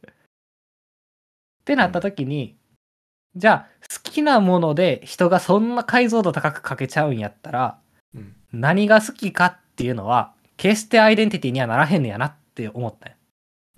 [1.65, 2.57] てなった時に、
[3.35, 7.79] じゃあ好きなもので人がそんな解像度高く書けちゃうんやったら、
[8.15, 13.15] うん何が好きかっていうのは決してアイデンティティにはならへんねやなって思ったよ。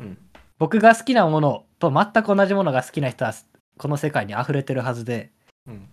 [0.01, 0.17] うん。
[0.57, 3.33] 僕が好きなものと全く同じものが好きな人は
[3.77, 5.31] この世界に溢れてるはずで、
[5.67, 5.89] うん。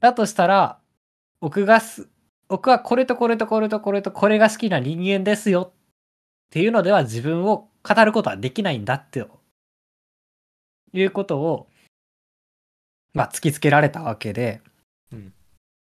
[0.00, 0.78] だとしたら、
[1.40, 2.08] 僕がす、
[2.48, 5.72] 僕はこれとこれとこれとこれとこれが好きな人間ですよ。
[5.72, 5.72] っ
[6.50, 9.24] ていうのでは自分を語ることはできないんだって
[10.92, 11.68] いうことを、
[13.14, 14.60] まあ突きつけられたわけで、
[15.12, 15.32] うん。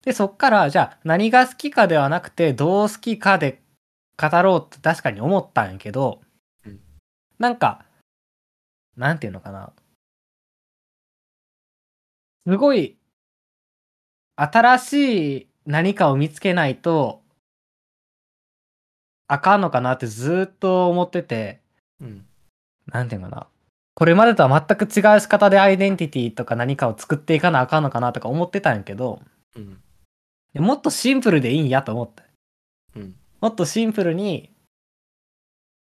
[0.04, 3.62] で、そっからじゃあ何が好きかではなくてどう好きかで
[4.16, 6.29] 語ろうって確かに思ったんやけど、うん
[7.40, 7.86] なんか、
[8.96, 9.72] なんていうのかな。
[12.46, 12.98] すごい、
[14.36, 17.22] 新しい何かを見つけないと、
[19.26, 21.62] あかんのかなってずーっと思ってて、
[22.00, 22.26] うん。
[22.86, 23.46] なんていうのかな。
[23.94, 29.22] これまでとは全く違う仕方でアイデンティティとか何かを作っていかなあかんのかなとか思ってたんやけど、
[29.56, 29.80] うん。
[30.62, 32.22] もっとシンプルでいいんやと思って。
[32.96, 33.16] うん。
[33.40, 34.52] もっとシンプルに、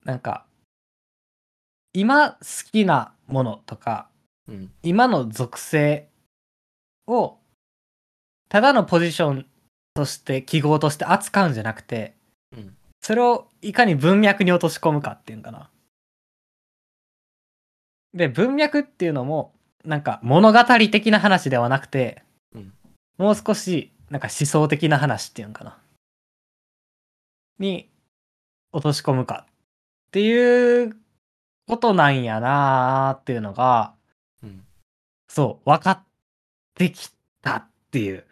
[0.03, 0.46] なんか、
[1.97, 2.37] 今好
[2.71, 4.07] きなものとか、
[4.47, 4.71] うん。
[4.83, 6.07] 今の属性
[7.07, 7.39] を、
[8.49, 9.47] ただのポジション
[9.95, 12.13] として、記号として扱うんじゃなくて、
[12.55, 12.77] うん。
[13.01, 15.71] それをいかに文脈に落とし込むかっていうんかな。
[18.13, 22.21] で、文脈っていうのも、なんか物語的な話ではなくて、
[22.53, 22.73] うん
[23.17, 25.79] もう少し、なんか思想的な話っていうんかな。
[27.57, 27.89] に
[28.71, 30.95] 落とし込むかっていう
[31.67, 33.93] ことなんやなーっていうのが、
[34.41, 34.65] うん。
[35.27, 36.03] そう、分かっ
[36.73, 38.25] てきたっていう。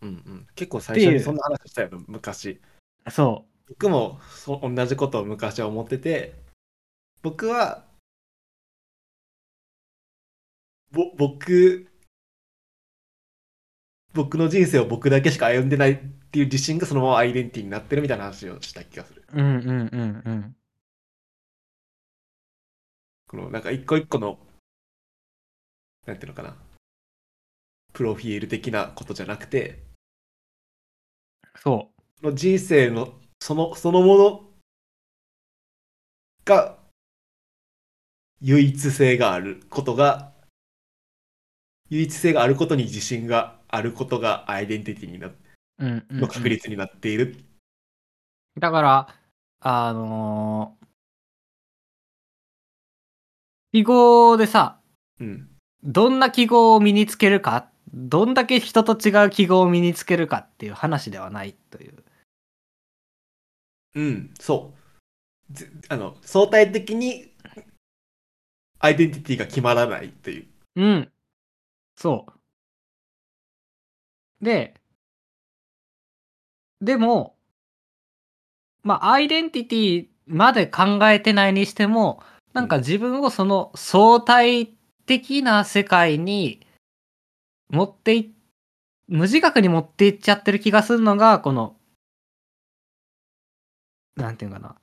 [0.00, 0.08] うん。
[0.08, 0.46] うん。
[0.54, 2.60] 結構最初にそんな話したよ、昔。
[3.10, 6.34] そ僕もそ同じことを昔は思ってて、
[7.22, 7.84] 僕は、
[10.92, 11.90] ぼ、僕、
[14.12, 15.96] 僕の人生を僕だけしか歩んでないっ
[16.30, 19.24] ていう自信がそのままアイデンティティになってるみたいな話をした気がする。
[19.32, 19.36] う。
[19.36, 20.56] うんうんうんうん。
[23.34, 24.38] このなんか一個一個の、
[26.06, 26.54] なんていうのかな、
[27.92, 29.82] プロフィール的なことじゃなくて、
[31.56, 34.40] そその人生のそのそのもの
[36.44, 36.78] が
[38.40, 40.32] 唯一性があることが
[41.90, 45.32] 唯一性があることに自信があることがアイデンティティにな。
[45.80, 47.36] の確率になっている。
[48.60, 49.08] だから、
[49.58, 50.83] あのー
[53.74, 54.78] 記号でさ、
[55.18, 55.48] うん。
[55.82, 62.04] どんな記号を身につけるか、どんだけ人と違う記号を身につけるかっていう話ではないという。
[63.96, 64.72] うん、そ
[65.50, 65.52] う。
[65.52, 67.32] ぜあの相対的に
[68.78, 70.46] アイデンティティが決まらないという。
[70.76, 71.12] うん。
[71.96, 72.26] そ
[74.40, 74.44] う。
[74.44, 74.74] で、
[76.80, 77.34] でも、
[78.84, 82.22] まあ、アイデンティティまで考えてないにしても、
[82.54, 84.68] なんか自分をその相対
[85.06, 86.60] 的な世界に
[87.68, 88.34] 持ってい、
[89.08, 91.76] 無自覚に持っていっちゃってる気がするのが、この、
[94.16, 94.76] なんていうかな。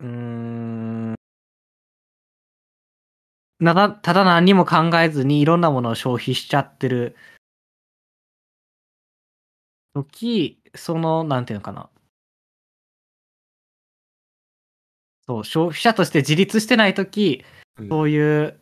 [0.00, 1.14] うーん。
[3.60, 7.14] なだ、ただ何も考えずにいろんなものを消費しちゃってる
[9.94, 11.90] 時、その、なんていうのかな。
[15.28, 17.44] そう、消費者として自立してない時、
[17.78, 18.58] うんそういう、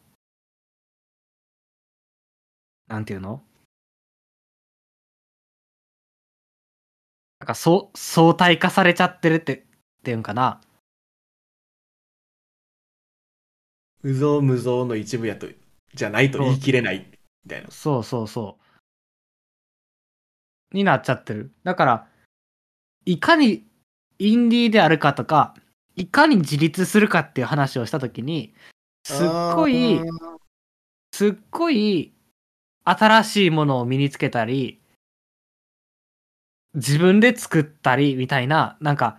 [2.88, 3.42] なんていうの？
[7.38, 9.62] なんか、そう、相対化されちゃってるって、っ
[10.02, 10.60] ていうんかな。
[14.02, 15.46] 無造無造の一部やと、
[15.94, 17.06] じゃないと言い切れない
[17.44, 17.70] みたいな。
[17.70, 18.58] そうそうそ
[20.72, 20.76] う。
[20.76, 21.52] になっちゃってる。
[21.62, 22.08] だから、
[23.04, 23.66] いかに
[24.18, 25.54] インディーであるかとか、
[25.96, 28.54] いかに自立するかっていう話をしたときに、
[29.04, 30.00] すっごい
[31.16, 32.12] すっごい
[32.84, 34.82] 新しいものを身につけたり、
[36.74, 39.18] 自分で作ったりみたいな、なんか、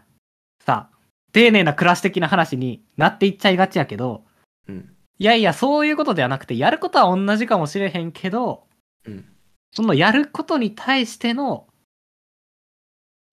[0.63, 0.91] さ、
[1.33, 4.25] 丁寧な暮らし的な話になっていっちゃいがちやけど、
[4.67, 4.95] うん。
[5.17, 8.67] いやいや、そういうことではなくて、やることは同じかもしれへんけど、
[9.05, 9.25] うん。
[9.71, 11.67] そのやることに対しての、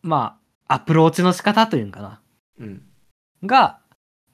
[0.01, 2.23] まあ、アプローチの仕方というんかな、
[2.59, 2.83] うん。
[3.47, 3.81] が、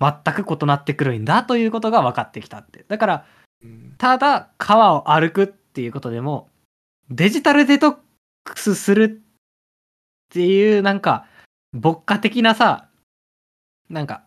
[0.00, 2.84] 全く異なってくるんだということが分かってきたって。
[2.88, 3.26] だから、
[3.62, 3.94] うん。
[3.98, 6.48] ただ川を歩くっていうことでも、
[7.10, 7.96] デジタルデトッ
[8.44, 11.26] クスするっていう、なんか、
[11.72, 12.88] 牧歌的なさ、
[13.88, 14.24] なんか、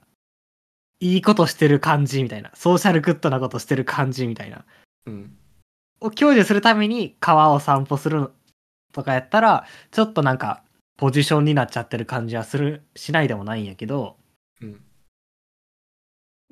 [1.00, 4.66] いいことしてる感じみたいな、ソーシャルグッドなことしてる感じみたいな、
[5.06, 5.38] うん。
[6.02, 8.32] を享受するために川を散歩する
[8.92, 10.64] とかやったら、ちょっとなんか、
[10.98, 14.23] ポジションになっちゃってる感じはする、しないでもないんやけど、うん。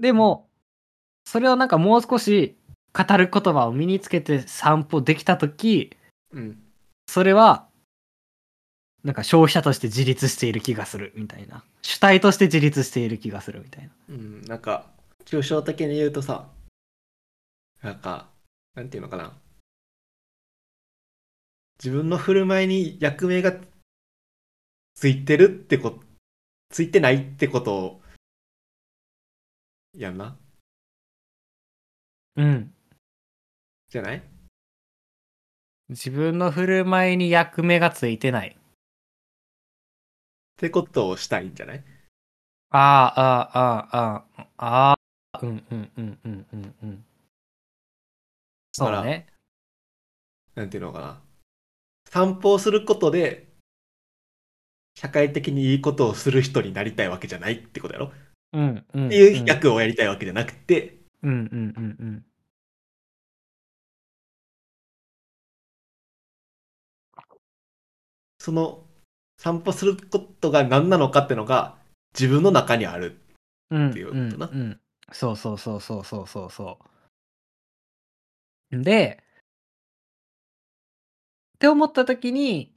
[0.02, 0.50] でも、
[1.24, 2.58] それをなんかもう少し
[2.92, 5.96] 語る言葉を身につけて散歩できたとき、
[6.34, 6.60] うん。
[7.08, 7.68] それは、
[9.04, 11.64] なんか消費者として自立している気がするみたいな。
[11.84, 13.90] 主体として自立している気がするみたいな。
[14.10, 14.42] うん。
[14.46, 14.88] なんか、
[15.26, 16.48] 抽象的に言うとさ、
[17.84, 18.28] なんか、
[18.74, 19.34] なんていうのかな。
[21.78, 23.54] 自分の振る舞いに役名が
[24.96, 26.00] ついてるってこと、
[26.72, 28.01] ついてないってこと
[29.94, 30.38] やんな？
[32.36, 32.74] うん。
[33.90, 34.24] じゃない？
[35.90, 38.58] 自分の振る舞いに役目がついてない。
[38.58, 38.62] っ
[40.58, 41.84] てことをしたいんじゃない？
[42.70, 44.98] ああ、ああ、ああ、あ
[45.34, 47.06] あ、うんうんうんうんうんうん。
[48.72, 49.28] そうね。
[50.56, 51.22] なんていうのかな？
[52.06, 53.48] 散歩をすることで、
[54.96, 58.12] 社会的にいいことをする人になりたいわけじゃないってことやろ、
[58.54, 59.08] うんうん。
[59.08, 62.26] っていう役をやりたいわけじゃなくて、うんうんうんうん。
[68.40, 68.86] その
[69.38, 71.78] 散歩することが何なのかってのが
[72.14, 73.20] 自分の中にある。
[73.70, 74.82] うんっていうことなうんうん
[75.14, 76.80] そうそうそうそうそうそうそ
[78.72, 78.82] う。
[78.84, 79.24] で、
[81.56, 82.74] って思った時に、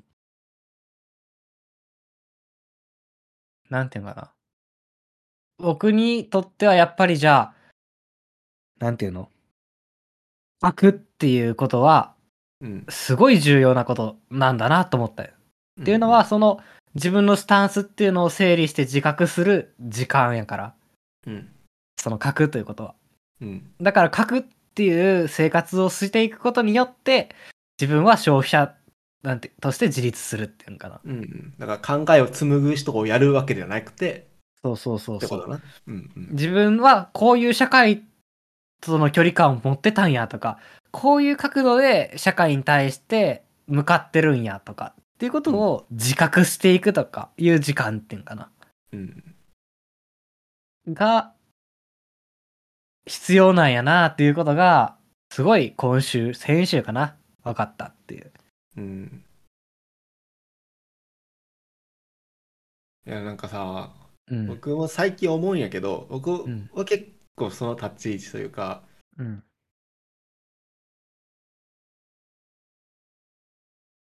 [3.68, 4.34] なんていうのかな。
[5.58, 7.54] 僕にとってはやっぱりじゃあ、
[8.80, 9.30] なんていうの？
[10.62, 12.14] 書くっていうことは、
[12.60, 12.86] うん。
[12.88, 15.30] すごい重要なことなんだなと思ったよ。
[15.80, 16.60] っていうのは、その
[16.94, 20.74] 自分のスタンスっていうのを整理して自覚する時間やから、
[21.26, 21.48] うん。
[22.00, 22.94] その書くということは。
[23.40, 23.70] うん。
[23.80, 24.42] だから書くっ
[24.74, 27.30] ていう生活をしていくことによって、
[27.80, 28.74] 自分は消費者
[29.22, 31.00] なんてとして自立するっていうのかな。
[31.04, 31.12] うん。
[31.12, 31.54] うん。
[31.58, 34.28] だから考えを紡ぐ人をやるわけじゃなくて、
[34.64, 35.38] そうそうそうそう。
[35.38, 35.62] ってことだな。
[35.88, 36.10] うん。
[36.16, 36.28] うん。
[36.30, 38.02] 自分はこういう社会
[38.80, 40.58] との距離感を持ってたんやとか、
[40.90, 48.50] こういう角度で社会に対して向かってるんやとかっていうことを自覚していくとかいう時間っていうのかな。
[48.92, 49.34] うん。
[50.88, 51.34] が
[53.06, 54.96] 必要なんやなっていうことが
[55.30, 58.32] すごい今週先週かな分かったっていう
[58.78, 59.24] うん。
[63.06, 63.92] いや、なんかさ、
[64.28, 64.46] うん。
[64.46, 66.70] 僕も最近思うんやけど、僕ん。
[66.72, 68.82] は結構その立ち位置というか、
[69.18, 69.42] うん。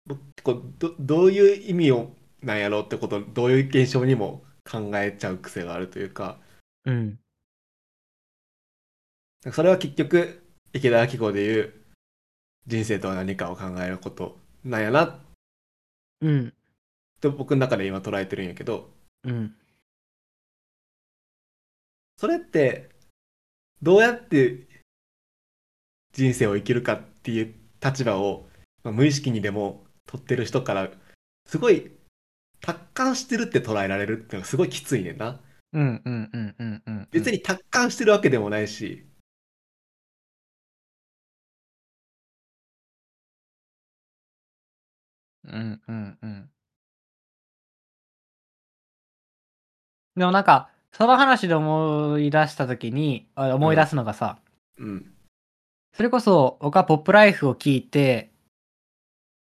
[0.06, 6.39] 僕結構どどういう意味をなんやろうってことをどういう現象にも考えちゃう癖があるというか、
[6.86, 7.19] うん。
[9.52, 10.43] それは結局
[10.74, 11.74] 池田明子でいう
[12.67, 15.19] 人生とは何かを考えることなんやなっ
[16.21, 16.54] うん。
[17.19, 18.89] て僕の中で今捉えてるんやけど、
[19.24, 19.56] うん
[22.21, 22.88] それって
[23.81, 24.67] どうやって
[26.13, 28.47] 人生を生きるかっていう立場を、
[28.84, 30.91] まあ無意識にでも取ってる人から
[31.47, 31.91] すごい
[32.62, 35.39] 達観してるって捉えられるっていうのがすごいきついねんな。
[35.73, 36.84] うんうんうんうん。
[36.86, 37.07] うん。
[37.12, 39.07] 別に達観してるわけでもないし、
[45.45, 46.49] うんうんうん。
[50.15, 50.69] でもなんか
[51.02, 54.38] その話で思い出した時にあ思い出すのがさ、
[54.78, 55.12] うん、
[55.98, 58.30] それこそ僕はポップライフを聞いて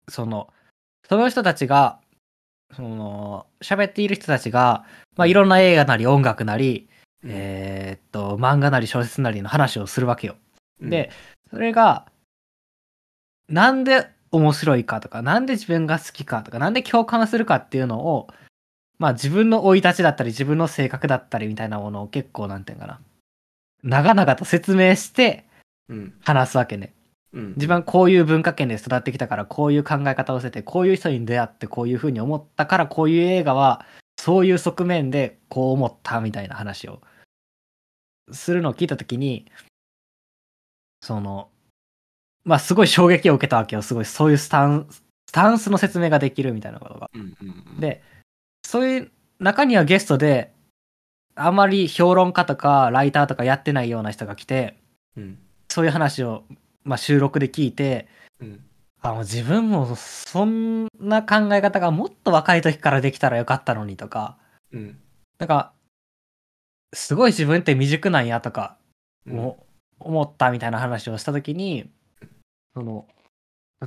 [0.07, 0.53] その
[1.09, 1.99] その人たちが
[2.73, 4.85] その喋っている人たちが、
[5.17, 6.87] まあ、いろんな映画なり音楽なり、
[7.25, 10.37] えーっと漫画なり小説なりの話をするわけよ。
[10.79, 10.89] うん。
[10.89, 11.11] で、
[11.49, 12.05] それが
[13.49, 18.29] なんで面白いかとかなんで自分が好きかとかなんで共感するかっていうのを
[18.99, 22.99] まあ自分の生い立ちだったり自分の性格だったりみたいなものを結構なんていうのかな。
[23.81, 25.45] 長々と説明して
[25.87, 26.13] うん。
[26.23, 26.93] 話すわけね。
[27.31, 33.85] うん、自分はこういう文化圏で育ってきたからこういう考え方をしててこういう人に出会ってこういうふうに思ったからこういう映画は
[34.17, 37.01] そういう側面でこう思ったみたいな話を
[38.31, 39.45] するのを聞いた時に
[41.01, 41.49] その
[42.45, 43.83] まあすごい衝撃を受けたわけよ。
[43.83, 47.11] すごいそういうスタンススタンスの説明ができるみたいなことが。
[47.13, 48.01] うんうんうん、で
[48.69, 50.53] そういう中にはゲストで
[51.33, 54.77] あまり評論家とかライターとかやってないような人が来て
[55.17, 55.39] うん。
[55.69, 56.43] そういう話を、
[56.83, 58.07] まあ、収録で聞いて
[58.39, 58.63] うん。
[59.01, 64.37] あもう自分もそんな考え方がもっと若い時からできたらよかったのにとか
[64.71, 64.99] うん。
[65.39, 65.73] なんか
[66.93, 68.77] すごい自分って未熟なんやとか
[69.25, 69.35] うん。
[69.35, 69.65] も
[69.99, 71.89] 思ったみたいな話をした時に
[72.75, 73.07] その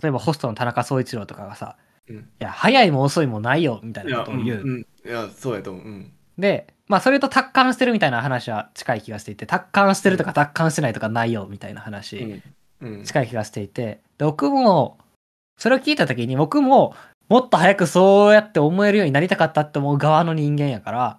[0.02, 1.76] 例えばホストの田中総一郎とかがさ
[2.08, 2.16] 「うん。
[2.16, 4.60] いや早いも遅いもないよ」みたいいやなことを言う。
[4.62, 6.12] うんうん、いやそうやと思う、うん。
[6.38, 12.42] でまあそれと達観してるみたいな話は近い気がしていて達観してるとか達観してないとかないよみたいな話。
[13.04, 14.98] 近い気がしていてで僕も
[15.56, 16.96] それを聞いた時に僕も
[17.28, 21.18] もっと早くそうやって思えるようになりたかったって思う側の人間やから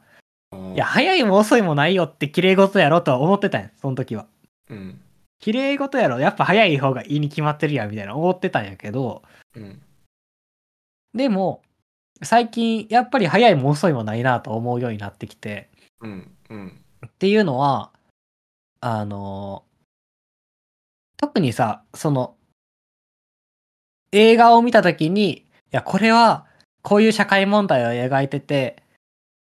[0.76, 4.28] いや早いも遅いもないよって綺麗事やろとは思ってたんやその時は。
[4.70, 5.00] うん。
[5.40, 9.24] 綺麗事やろやっぱ早い方がいいに決まってるやんみたいな思ってたんやけど
[9.56, 9.82] うん
[11.14, 11.62] でも
[12.22, 15.70] 最近やっぱり早いも遅いもないなと思うようになってきて、
[16.02, 16.82] うんうん。
[17.06, 17.92] っていうのは、
[18.80, 19.64] あの、
[21.18, 22.36] 特にさ、その、
[24.12, 26.46] 映画を見たときに、いや、これは、
[26.82, 28.84] こういう社会問題を描いてて、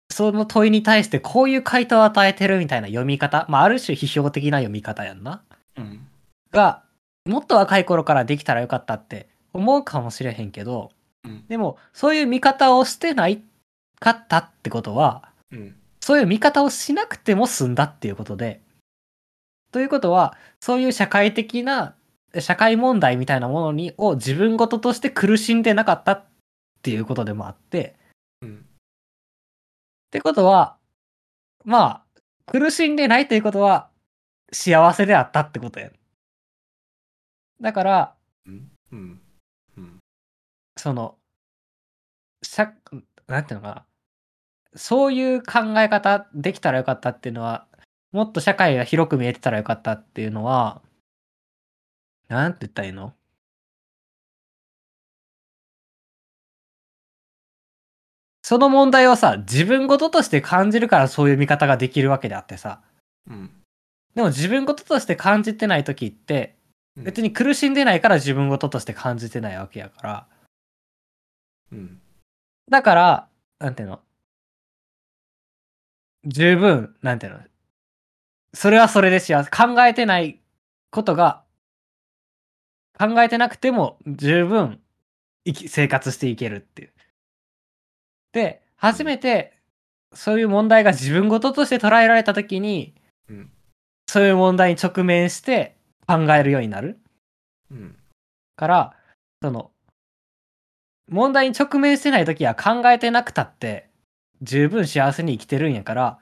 [0.09, 5.43] その問いに対してこういう回答を与えてるみたいな読み方、まあ、ある種批評的な読み方やんな。
[5.77, 6.07] うん。
[6.51, 6.83] が、
[7.25, 10.91] もっと若い頃からできたらよかったって思うかもしれへんけど、
[11.25, 11.47] うん。
[11.47, 13.43] でも、そういう見方をしてない
[13.99, 15.75] かったってことは、うん。
[15.99, 18.61] そういう見方をしなくても済んだっていうことで、
[19.71, 21.95] ということは、そういう社会的な、
[22.39, 26.25] 社会問題みたいなものに、を自分事として苦しんでなかったっ
[26.81, 27.95] ていうことでもあって、
[28.41, 28.57] うん。
[28.57, 30.77] ってことは、
[31.63, 33.89] まあ、苦しんでないということは、
[34.51, 35.89] 幸せであったってことや。
[37.59, 38.15] だから、
[38.45, 38.99] うんうん。
[38.99, 39.24] うん
[40.85, 41.17] その、
[42.43, 42.71] しゃ、
[43.25, 43.85] なんていうのかな。
[44.75, 47.67] そういう考え方できたらよかったっていうのは、
[48.11, 50.83] もっと社会が広く見えてたらよかったっていうのは、
[52.27, 53.15] なんて言ったらいいの？
[58.43, 62.83] その問題をさ、自分事として感じるからそういう見方ができるわけであってさ。
[63.27, 63.49] うん
[64.13, 66.55] でも自分事として感じてない時って、
[66.95, 70.27] うん別に苦しんでないから自分事として感じてないわけやから。
[71.75, 72.01] うん。
[72.69, 74.01] だから、なんていうの？
[76.25, 77.39] 十分、なんていうの？
[78.53, 79.49] それはそれで幸せ。
[79.51, 80.39] 考えてない
[80.89, 81.43] ことが、
[82.97, 84.79] 考えてなくても十分
[85.45, 86.93] 生き、生活していけるっていう。
[88.31, 89.53] で、初めて、
[90.13, 92.95] そういう問題が自分事として捉えられたときに、
[93.29, 93.51] うん。
[94.07, 95.75] そういう問題に直面して
[96.07, 96.99] 考えるようになる。
[97.69, 97.97] うん。
[98.55, 98.97] から、
[99.41, 99.71] その、
[101.09, 103.89] 問題に直面してない時は考えてなくたって、
[104.41, 106.19] 十分幸せに生きてるんやから、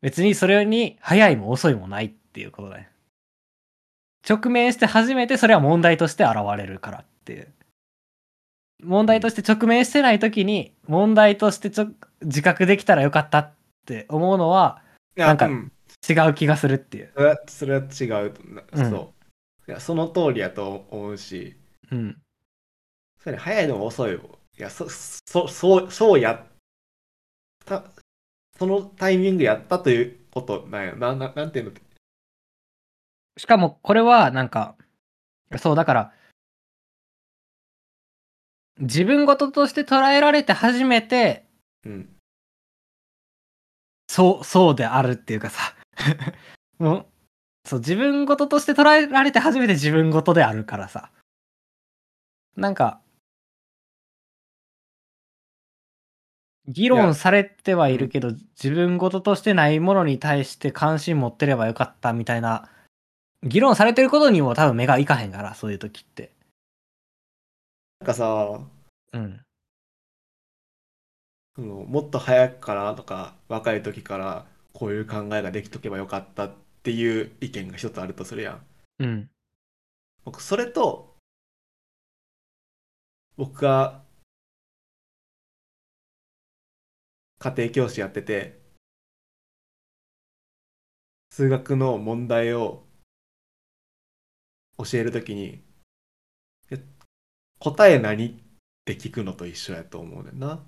[0.00, 2.84] 別にそれに早いも遅いもないっていうことだよ。
[4.28, 7.52] 直面して初めてそれは問題として現れるからっていう。
[8.82, 11.88] 問題として直面してない時に、問題としてちょ
[12.22, 13.52] 自覚できたらよかったっ
[13.86, 14.82] て思うのは
[15.16, 15.72] なんかうん
[16.08, 17.12] 違う気がするっていう。
[17.14, 18.34] それはそれは違う
[18.72, 19.12] うんそ
[19.68, 21.56] ういやその通りやと思うし
[21.90, 22.16] うん。
[23.22, 26.46] それ早いのも遅いもいやそそそうそうやっ
[27.64, 27.84] た。
[28.58, 30.94] そのタイミングやったということなんや。
[30.94, 31.72] なななんていうの？
[33.38, 34.76] しかもこれはなんか、
[35.58, 36.12] そうだから、
[38.80, 41.46] 自分事として捉えられて初めて、
[41.86, 42.16] うん。
[44.08, 45.74] そう、そうであるっていうかさ、
[46.78, 47.06] もう、
[47.68, 51.10] そう、自分事として捉えられて初めて自分事であるからさ。
[52.56, 53.00] なんか、
[56.70, 58.30] 議論されてはいるけど、
[58.62, 62.68] 自分事としてないものに対して関心持ってればよかったみたいな、
[63.42, 66.30] 議論されてることにも多分目がいかへんから、そういう時って。
[68.00, 68.60] なんかさ
[69.12, 69.40] うん。
[71.56, 76.52] そのもっと早くからとか若い時からこういう考えができとけばよかったっ
[76.82, 78.60] ていう意見が一つあるとするやん
[79.00, 79.30] うん。
[80.24, 81.14] 僕それと
[83.36, 83.99] 僕が
[87.42, 88.60] 家庭教師やってて
[91.30, 92.86] 数学の問題を
[94.76, 95.64] 教えるときに
[96.70, 96.84] え
[97.58, 98.34] 答え何っ
[98.84, 100.66] て聞くのと一緒やと思うねんな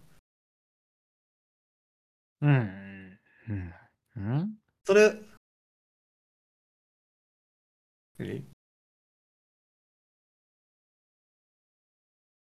[2.41, 3.19] うん。
[3.49, 3.75] うん。
[4.17, 4.55] うん。
[4.85, 5.15] それ
[8.19, 8.47] 何？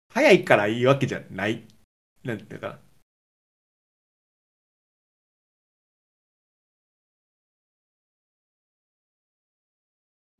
[0.10, 1.68] 早いからいいわけじゃない
[2.24, 2.80] なんていうか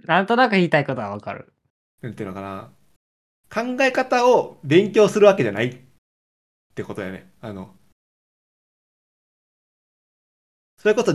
[0.08, 1.54] なんとなく言いたいことはわかる。
[2.02, 2.72] なんていうのかな
[3.50, 5.78] 考え方を勉強するわけじゃないっ
[6.76, 7.74] てことだよねあの
[10.78, 11.14] それこそ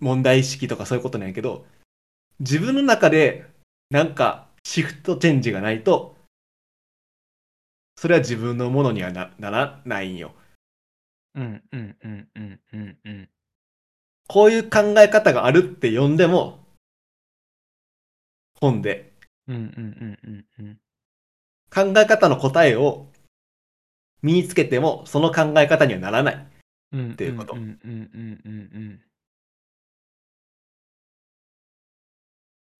[0.00, 1.66] 問題意識とかそういうことなんやけど
[2.40, 3.46] 自分の中で
[3.90, 6.16] なんかシフトチェンジがないと
[7.96, 10.32] それは自分のものにはなならないんよ
[11.34, 13.28] うん、うん、うん、うん、うん、うん。
[14.28, 16.63] こういう考え方があるって読んでも
[18.64, 19.12] 本で
[19.46, 20.78] うん、うん、うん、うん、うん。
[21.70, 23.10] 考え方の答えを
[24.22, 26.46] 身につけてもその考え方にはならない
[26.92, 29.00] うん、っていうことうん、うん、うん、うん、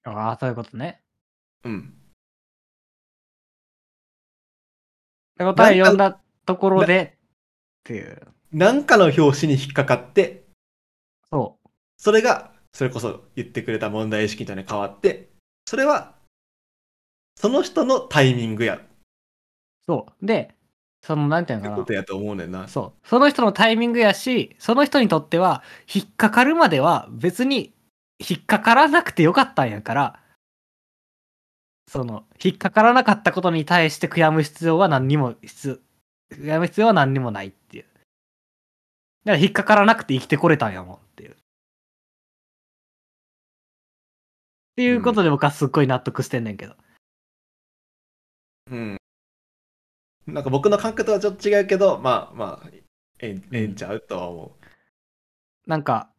[0.06, 0.14] うん。
[0.14, 1.02] ああ、そういうことね。
[1.64, 1.94] うん
[5.34, 8.22] って答え読んだところでっていう。
[8.52, 10.44] なんかの表紙に引っかかって、
[11.28, 11.58] そ
[11.96, 15.33] それが、それこそ言ってくれた問題意識みたいに変わって、
[15.66, 16.14] それは、
[17.36, 18.80] その人のタイミングや。
[19.86, 20.26] そう。
[20.26, 20.54] で、
[21.02, 21.92] その、なんていうのかなてこと。
[21.92, 22.68] やと思うねんな。
[22.68, 23.08] そう。
[23.08, 25.62] その人のタイミングやし、その人にとっては、
[25.92, 27.74] 引っかかるまでは別に
[28.18, 30.20] 引っかからなくてよかったんやから、
[31.88, 37.84] その、引っかからなかったことに対して悔やむ必要は何にも必要、悔やむ必要は何にもないっていう。
[39.24, 41.36] だから引っかからなくて生きてこれたんやもんっていう。
[44.74, 46.74] っていうことで僕はすっごい納得してんねんけど。
[48.72, 48.96] うん。
[50.26, 52.82] なんか僕の感覚とはちょっと違うけど、まあまあ、え
[53.20, 54.56] えええんちゃうとは思
[55.68, 56.10] なんか、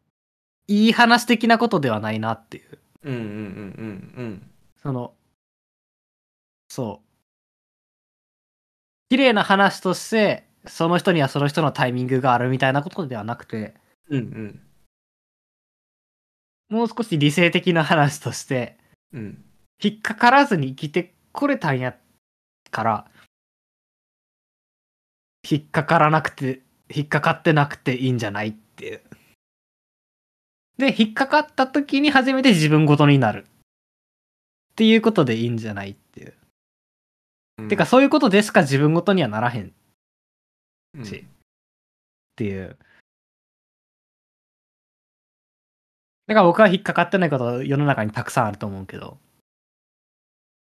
[0.68, 2.80] いい話的なことではないなっていう。
[3.04, 3.12] う。
[3.12, 4.52] うんうんうんうん
[4.82, 5.14] その、
[6.70, 7.06] そう。
[9.10, 13.76] 綺麗な話として、その人にはその人のタイミングがあるみたいなことではなくて、
[14.10, 14.20] うん。
[14.20, 14.65] うん
[16.70, 18.78] もう少し理性的な話として、
[19.14, 19.22] うん。
[19.22, 19.46] うん。
[19.82, 21.98] 引っかからずに生きてこれたんや
[22.72, 23.06] から、
[25.50, 29.02] 引っかからなくて、引っかかってなくていいんじゃないっていう。
[30.78, 33.46] で、引っかかった時に初めて自分ごとになる。
[33.46, 36.34] っていうことでいいんじゃないっていう。
[37.60, 39.74] うんてか、そういうことでしか自分ごとにはならへん
[40.96, 41.24] うんしっ
[42.36, 42.78] ていう。
[46.28, 49.18] だから僕は引っかかってないこと世の中にたくさんあると思うけど。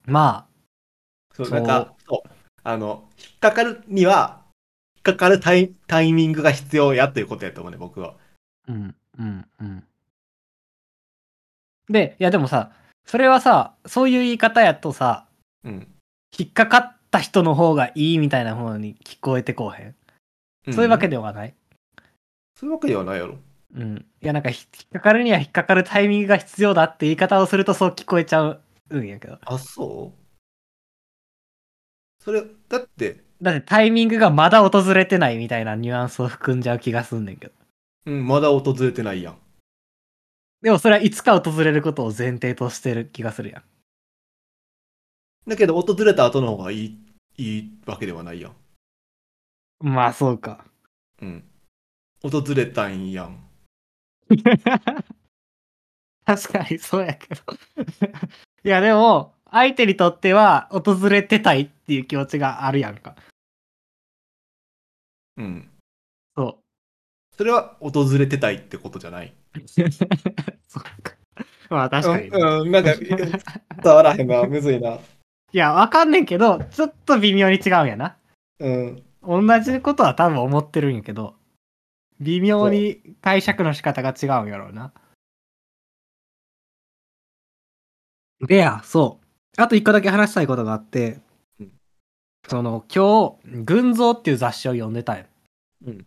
[0.06, 0.48] ま
[1.34, 2.30] そう、そうなんか、そう。
[2.64, 4.44] あの、引っかかるには、
[4.96, 8.16] 引っかかるタイタイミングが必要やということやと思うね、僕は。
[8.68, 9.84] あ、うん、うん、うん。
[11.90, 12.72] で、いやでもさ、
[13.06, 15.26] それはさ、そういう言い方やとさ、
[15.64, 15.88] うん。
[16.38, 19.96] 引っかかった人の方がいいみたいな方に聞こえてこうへ
[20.70, 20.74] ん？
[20.74, 21.12] そういうわけで。
[21.12, 21.56] ではない？
[22.56, 23.40] そういうわけではないやろ。
[23.76, 24.06] うん。
[24.22, 28.42] いやなんかひ引っかかるには引っかかるタイミングが必要だって言い方をするとそう聞こえちゃ
[28.90, 29.38] うんやけど。
[29.46, 30.20] あ、そう？
[32.24, 37.54] それ、だって、だってタイミングがまだ訪れてないみたいなニュアンスを含んじゃう気がすんねんけど。
[38.08, 39.38] うん、まだ訪れてないやん。
[40.62, 45.50] でもそれはいつか訪れることを前提としてる気がするやん。
[45.50, 47.00] だけど、訪れた後の方がいい、
[47.38, 48.56] いいわけではないやん。
[49.80, 50.66] まあそうか。
[51.22, 51.44] うん。
[52.22, 53.49] 訪れたんやん。
[56.26, 57.42] 確かにそうやけど。
[58.64, 63.16] いやでも、相手にとっては訪れてたいっていう気持ちがあるやんか。
[65.38, 65.70] うん。
[66.36, 66.60] そ
[67.38, 69.34] それは訪れてたいってことじゃない？
[69.56, 69.60] う。
[70.68, 71.16] そうか。
[71.70, 74.44] まあ確かにね、うん、うんなんか、伝わらへんな。
[74.44, 74.96] むずいな。
[74.96, 78.18] いや、わかんねんけど、ちょっと微妙に違うんやな。
[78.60, 79.04] うん。
[79.24, 81.36] 同じことは多分思ってるんやけど、
[82.20, 84.94] 微妙に解釈の仕方が違うんやろうな。
[88.42, 89.20] でや、そ
[89.58, 89.62] う。
[89.62, 91.20] あと一個だけ話したいことがあって、
[91.60, 91.72] うん
[92.48, 95.26] その、今日、群像っていう雑誌を読んでたよ。
[95.86, 96.06] うん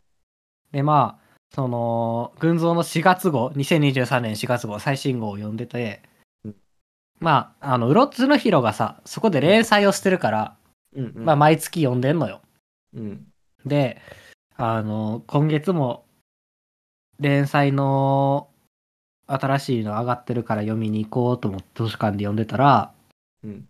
[0.72, 6.02] で、まあ、その、群像の4月号、2023年4月号、最新号を読んでて、
[6.44, 6.56] うん
[7.20, 10.56] まあ、あの、うろつのひろがさ、そこで連載をしてるから、
[10.96, 11.24] うん、うん。
[11.26, 12.40] まあ、毎月読んでんのよ。
[12.94, 13.26] うん。
[13.66, 14.00] で、
[14.56, 16.04] あの、今月も
[17.18, 18.48] 連載の
[19.26, 22.92] 新しいの上がってるから読みに行こうと思って図書館で読んでたら、
[23.44, 23.68] うん。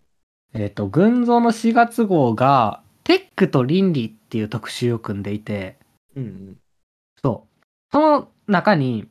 [0.54, 5.76] えっ、と、群像の4月号が、テックと倫理っていう特集を組んでいて、
[6.14, 6.56] うん。
[7.22, 7.66] そう。
[7.90, 9.08] その中に、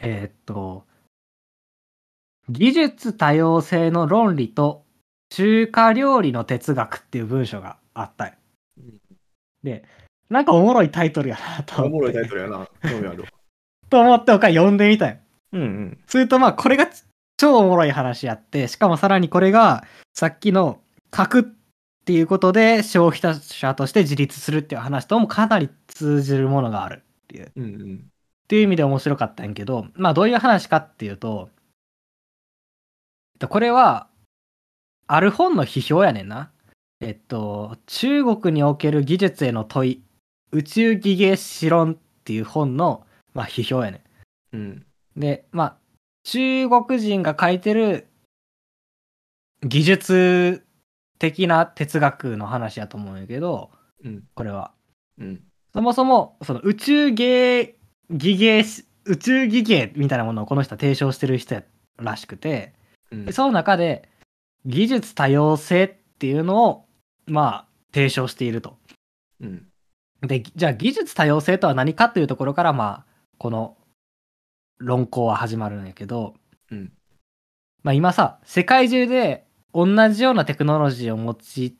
[0.00, 0.84] えっ、と、
[2.48, 4.84] 技術多様性の論理と
[5.30, 8.34] 中華料理の哲学っていう文章があったよ
[8.78, 9.00] うん
[9.62, 9.84] で、
[10.34, 11.96] なんかおもろいタイトルやなと思って。
[11.96, 12.68] おもろいタイトルやな。
[12.82, 13.28] 興味あるわ。
[13.88, 15.16] と思って僕は読んでみたよ。
[15.52, 15.98] うんうん。
[16.06, 16.88] するとまあこれが
[17.36, 20.80] 超おもろい話やって、しかもさらにこれがさっきの
[21.16, 21.44] 書くっ
[22.04, 27.52] ていうことで消費者として自立するっていう話ともかなり通じるものがあるっていう。
[27.54, 28.04] うんうん。
[28.44, 31.48] っていう意味で面白かったんやけど、まあどういう話かっていうと
[33.48, 34.08] これは、
[35.06, 36.50] ある本の批評やねんな。
[37.00, 40.03] えっと、中国における技術への問い、
[40.54, 44.02] 宇宙技芸史論っていう本の、まあ、批評やね
[44.52, 44.56] ん。
[44.56, 44.86] うん。
[45.16, 45.76] で、まあ、
[46.22, 48.06] 中国人が書いてる
[49.62, 50.64] 技術
[51.18, 53.70] 的な哲学の話やと思うんやけど、
[54.04, 54.22] うん。
[54.34, 54.72] これは。
[55.18, 55.42] うん。
[55.72, 57.74] そもそも、その宇宙芸、
[58.10, 61.64] 技芸し、宇宙技芸みたいなものをこの人は提唱してる人や
[61.98, 62.74] らしくて、
[63.10, 64.08] うんでその中で、
[64.64, 66.84] 技術多様性っていうのを、
[67.26, 68.78] まあ、提唱していると。
[69.40, 69.66] うん。
[70.26, 73.76] で、じゃあ技術多様性とは何かっていうところから、まあ、この
[74.78, 76.34] 論考は始まるんやけど、
[76.70, 76.92] うん
[77.84, 81.76] まあ今さ、世界中で同じようなテクノロジーを用い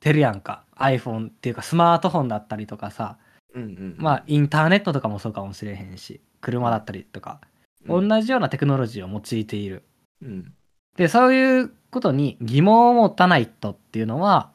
[0.00, 0.64] てるやんか。
[0.76, 3.18] iPhone っていうかスマートフォンだったりとかさ、
[3.54, 3.96] うんうん。
[3.98, 7.40] まあインターネットとかもそうかもしれへんし、車だったりとか、
[7.86, 9.82] うん、同じようなテクノロジーを用いている。
[10.22, 10.54] うん。
[10.96, 14.52] で、そういうことに疑問を持たない人っていうのは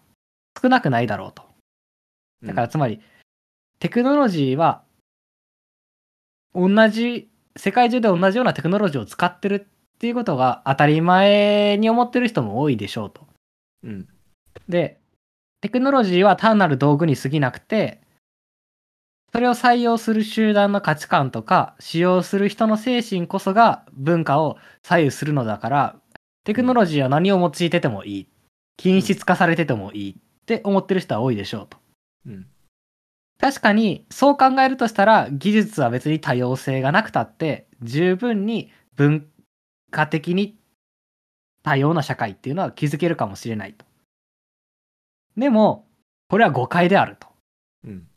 [0.61, 1.43] 少なくないだろうと。
[2.43, 3.01] だからつまり、
[3.79, 4.83] テクノロジーは、
[6.53, 13.27] 同じ、世界中で同じようなテクノロジーを使ってるっていうことが当たり前に思ってる人も多いでしょうと。
[13.83, 14.07] うん。
[14.67, 14.99] で、
[15.61, 18.01] テクノロジーは単なる道具に過ぎなくて、
[19.31, 25.95] それを採用する集団の価値観とか、使用する人の精神こそが文化を左右するのだから、
[26.45, 28.27] テクノロジーは何を用いててもいい。
[28.77, 30.15] 均質化されててもいいっ
[30.45, 31.77] て思ってる人は多いでしょうと。
[32.27, 32.47] うん。
[33.39, 39.27] 確かにそう考えるとしたら技術は別に多様性がなくたって十分に文
[39.91, 40.57] 化的に
[41.63, 43.85] 多様な社会っていうのは築けるかもしれないと。
[45.35, 45.87] でも
[46.29, 47.27] これは誤解であると。
[47.85, 48.07] うん。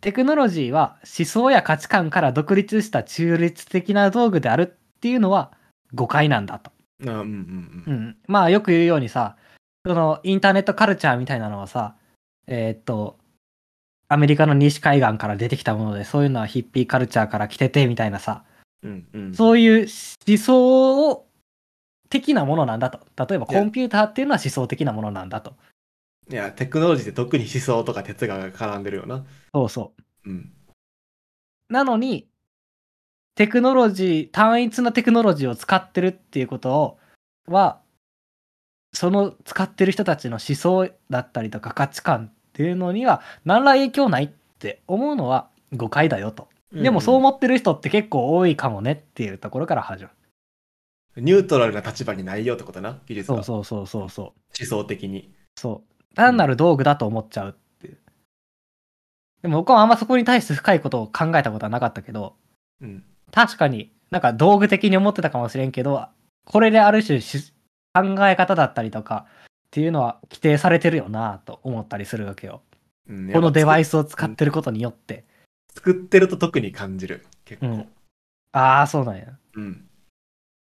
[0.00, 5.52] テクノロジーは思想や価値観から独立した中立的な道具であるっていうのは
[5.92, 6.70] 誤解なんだと。
[6.70, 7.94] あうんうんううん。
[8.10, 9.36] ん、まあよく言うようにさ
[9.84, 11.96] そのインターネットカルチャーみたいなのはさ
[12.46, 13.18] えーっと
[14.08, 18.44] アメリカの西海岸から出てきたものでそういうのはヒッピーカルチャーから来ててみたいなさ
[18.82, 19.34] うんうん。
[19.34, 19.86] そういう
[20.26, 21.26] 思想を
[22.08, 25.54] 的なものなんだと例えばコンピューターっていうのは思想的なものなんだと
[26.30, 29.24] いや、テクノロジーって特に思想とか哲学が絡んでるよな。
[29.54, 29.92] そうそ
[30.24, 30.52] ううん。
[31.70, 32.28] なのに
[33.34, 36.98] テクノロジー単一のテクノロジーを使ってるっていうことを
[37.46, 37.80] は
[38.92, 46.48] その使ってる人たちの思想だったりとか価値観っていうのには何ら影響ないって思うのは誤解だよと。
[46.72, 50.10] でもそう思ってる人って結構多いかもねっていうところから始ま
[51.14, 51.22] る。
[51.22, 53.40] ニュートラルな立場にないよってことな、技術そが。
[53.42, 54.24] うそうそうそうそう。
[54.26, 54.34] 思
[54.66, 55.32] 想的に。
[55.54, 56.14] そう。
[56.16, 57.98] 単なる道具だと思っちゃうっていう。
[59.42, 62.34] でも僕はあんまそこに対して深いことを考えたことはなかったけど、
[62.80, 63.04] うん。
[63.30, 66.08] 確かになんか道具的に思ってたかもしれんけど、
[66.44, 67.52] これである種し
[67.94, 69.26] 考え方だったりとか
[69.68, 72.62] っていうのは規定されてるよなと思ったりするわけよ。
[73.08, 75.24] うんこのデバイススを使ってることによって。
[75.74, 77.26] 作ってると特に感じる。
[77.44, 77.66] 結構。
[77.66, 77.88] うん
[78.52, 79.26] ああ、そうなんや。
[79.54, 79.88] うん。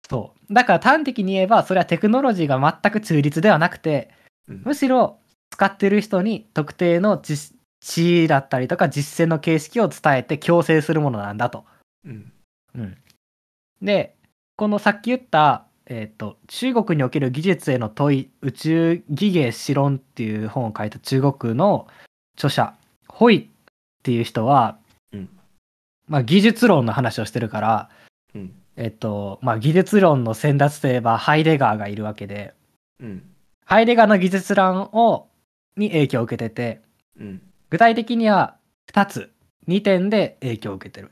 [0.10, 0.54] そう。
[0.54, 4.12] だから端的に言えば、それはテクノロジーが全く中立ではなくて、
[4.48, 5.20] うんむしろ
[5.52, 7.38] 使ってる人に特定の知
[7.82, 11.66] 知だったりとか実践の形式を伝えて強制するものなんだと。
[12.06, 12.32] うん。
[12.76, 12.98] うん、
[13.82, 14.16] で
[14.56, 21.88] このさっき言った、えー、と中国における技術への問い宇宙技芸史論っていう本を書いた中国の
[22.36, 22.74] 著者
[23.08, 24.78] ホイっていう人は、
[25.14, 25.30] うん
[26.08, 27.90] まあ、技術論の話をしてるから、
[28.36, 28.54] うん。
[28.76, 32.54] えっとまあ、技術論の先達といえばハイデガーがいるわけで
[33.00, 33.24] うん。
[33.66, 35.28] ハイデガーの技術論を
[35.78, 36.82] に影響を受けてて
[37.20, 37.42] うん。
[37.70, 38.58] 具体的には
[38.94, 39.32] 2つ
[39.68, 41.12] 2点で影響を受けてる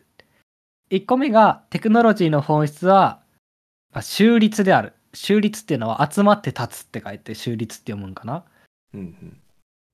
[0.92, 3.25] 1個目がテクノロジーの本質は、ま
[4.00, 8.44] あ、中立である中立っていうのは集まって立つって書いて中立って読むんかな
[8.94, 9.38] うん。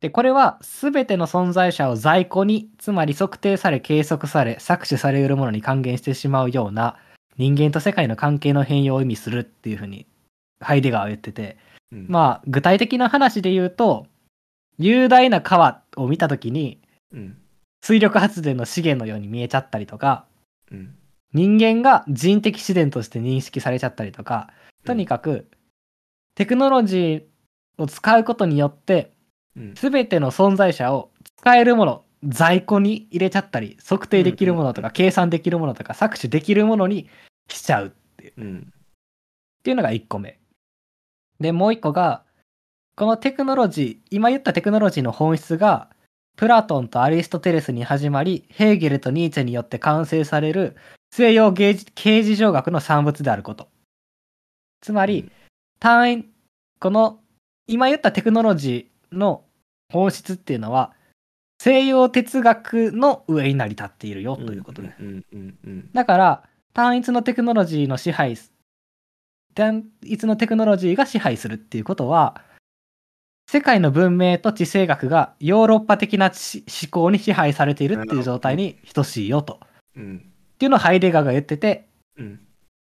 [0.01, 6.97] でこれは全ての存在者を在庫につまり測定され計測され搾取されうるものに還元してしまうような
[7.37, 10.07] 人間と世界の関係の変容を意味するっていうふうに
[10.59, 11.57] ハイデガーは言ってて
[11.91, 12.07] うん。
[12.09, 14.07] まあ具体的な話で言うと
[14.79, 16.79] 雄大な川を見た時に
[17.13, 17.37] うん。
[17.83, 20.25] 水力発電の資源のように見えちゃったりとか
[20.71, 20.95] うん。
[21.33, 24.49] 人間が人的自然として認識されちゃったりとか
[24.85, 25.49] とにかく
[26.35, 29.13] テクノロジーを使うことによって
[29.55, 29.73] うん。
[29.75, 37.09] 全ての存在者を使えるもの在庫に入れちゃったり測定できるものとか計算できるものとか搾取できるものに
[37.49, 38.73] しちゃうっていううん。
[39.61, 40.39] っていうのが1個目。
[41.39, 42.23] で、もう1個が、
[42.95, 45.89] このテクノロジー、今言ったテクノロジーの本質が、
[46.35, 50.75] プラトンとアリストテレスに始まり、ヘーゲルとニーチェによって完成される
[51.11, 53.69] 西洋芸術形事上学の産物であること。
[54.81, 55.31] つまり、
[55.79, 56.25] 単位、
[56.79, 57.19] この
[57.67, 59.43] 今言ったテクノロジーの
[59.91, 60.93] 本質っていうのは、
[61.63, 64.95] 西洋哲学の上に成り立っているよということです。
[65.93, 66.43] だから
[66.73, 68.51] 単一のテクノロジーの支配す
[69.53, 72.41] 単一のテクノロジーが支配するっていうことは
[73.47, 79.59] 世界の文明と地政学がヨーロッパ的な知思考に支配されているっていう状態に等しいよと。
[79.95, 80.30] うん。
[80.61, 81.87] っていうのをハイデガーが言ってて
[82.19, 82.39] うん。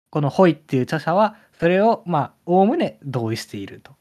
[0.09, 3.91] このホイっていう著者はそれをまあおおむね同意していると。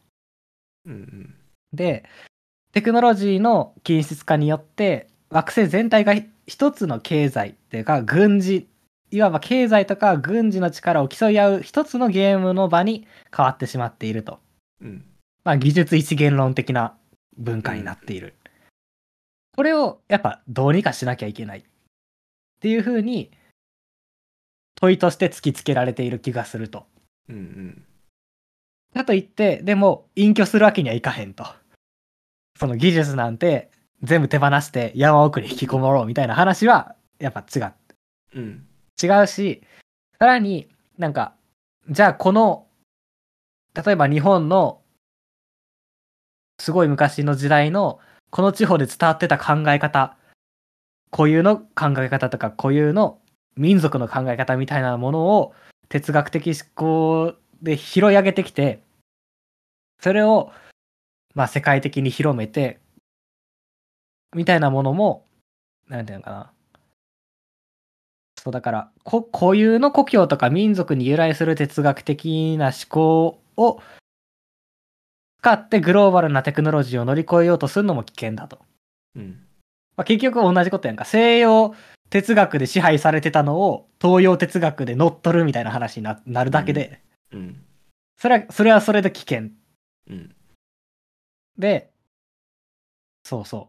[0.86, 1.34] うん。
[1.72, 2.04] で
[2.70, 6.14] テクノロジーの均質化によって惑星全体が
[6.46, 8.68] 一つの経済っていうか軍事
[9.10, 14.38] いわば経済とか軍事の力を競い合う一つのゲームの場に変わってしまっていると。
[14.82, 15.04] うん。
[15.42, 16.94] まあ、技術一元論的な
[17.36, 18.34] 文化になっている。
[19.56, 21.62] これをやっぱどうにかしなきゃいけないっ
[22.60, 23.30] ていうふうに
[24.76, 26.86] 問いとして突きつけられている気がすると。
[27.28, 27.84] うんうん。
[28.94, 31.46] かといって、でも隠居するわけにはいかへんと。
[32.58, 33.70] その技術なんて
[34.02, 37.72] 全部手放して山奥に引きこもろうみたいな話はやっぱ違う。
[38.34, 38.66] うん。
[39.02, 39.62] 違うし、
[40.18, 40.68] さらに
[40.98, 41.34] なんか、
[41.88, 42.66] じゃあこの、
[43.74, 44.82] 例えば日本の
[46.60, 47.98] すごい昔の時代の
[48.30, 50.16] この地方で伝わってた考え方、
[51.10, 53.18] 固有の考え方とか固有の
[53.56, 55.54] 民族の考え方みたいなものを
[55.88, 58.82] 哲学的思考で拾い上げてきて、
[60.00, 60.52] それを
[61.34, 62.80] まあ世界的に広めて、
[64.34, 65.26] みたいなものも、
[65.88, 66.50] なんていうのかな。
[68.36, 73.80] そうだから、こ固有の故郷とか民族に由来する哲学的な思考を
[75.40, 78.60] 使ってグローバルなテクノロジーを乗り越えようとするのも危険だと。
[79.14, 79.44] うん。
[79.96, 81.04] まあ、結局同じことやんか。
[81.04, 81.74] 西洋
[82.14, 87.00] 哲学で支配されてたのを東洋哲学で乗っ取るみたいな話にななるだけで、
[87.32, 87.60] うん。
[88.16, 89.48] それは、それはそれで危険。
[90.08, 90.32] うん。
[91.58, 91.90] で、
[93.24, 93.68] そうそ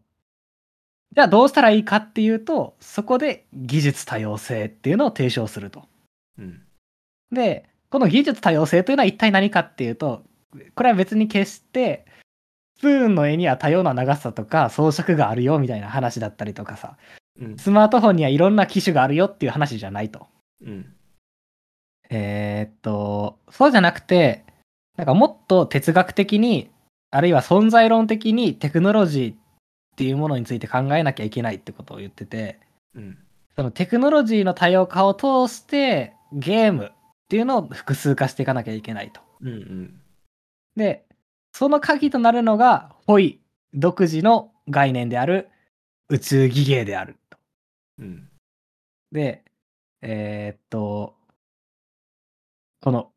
[1.11, 1.15] う。
[1.15, 5.85] じゃあどうしたらいいかっていうと、そこで技術多様性っていうのを提唱すると。
[6.37, 6.61] うん。
[7.31, 10.21] で、この技術多様性というのは一体何かっていうと、
[10.75, 12.05] これは別に決して、
[12.77, 16.97] スプーンの絵には多様な長さとか装飾があるよみたいな話だったりとかさ、
[17.39, 17.57] うん。
[17.57, 20.27] スマートフォンにはいろんな機種があるよっていう話じゃないと。
[20.61, 20.93] うん。
[22.09, 24.45] えーっと、そうじゃなくて、
[24.97, 26.69] なんかもっと哲学的に、
[27.11, 29.37] あるいは存在論的にテクノロジーっ
[29.95, 32.59] ていうものについて考えなきゃいけないってことを言ってて、
[32.93, 33.17] うん。
[33.55, 36.91] そのテクノロジーの多様化を通してゲームっ
[37.29, 39.21] ていうのを複数化していかなきゃいけないと。
[39.41, 39.47] うん。
[39.47, 40.01] うん。
[40.75, 41.05] で、
[41.53, 43.39] その鍵となるのが、ホイ
[43.73, 45.49] 独自の概念である
[46.09, 47.24] 宇宙技芸であると。
[47.99, 48.29] うん。
[49.11, 49.43] で、
[50.01, 51.15] えーっと、
[52.81, 53.11] この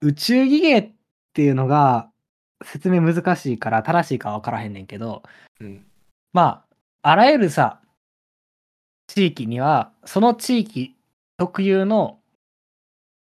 [0.00, 0.92] 宇宙技芸っ
[1.32, 2.10] ていうのが
[2.64, 5.22] 説明難しいから正しいかわからへんねんけど、
[5.60, 5.86] うん。
[6.32, 6.64] ま
[7.02, 7.80] あ、あらゆるさ、
[9.06, 10.96] 地域には、その地域
[11.36, 12.20] 特有の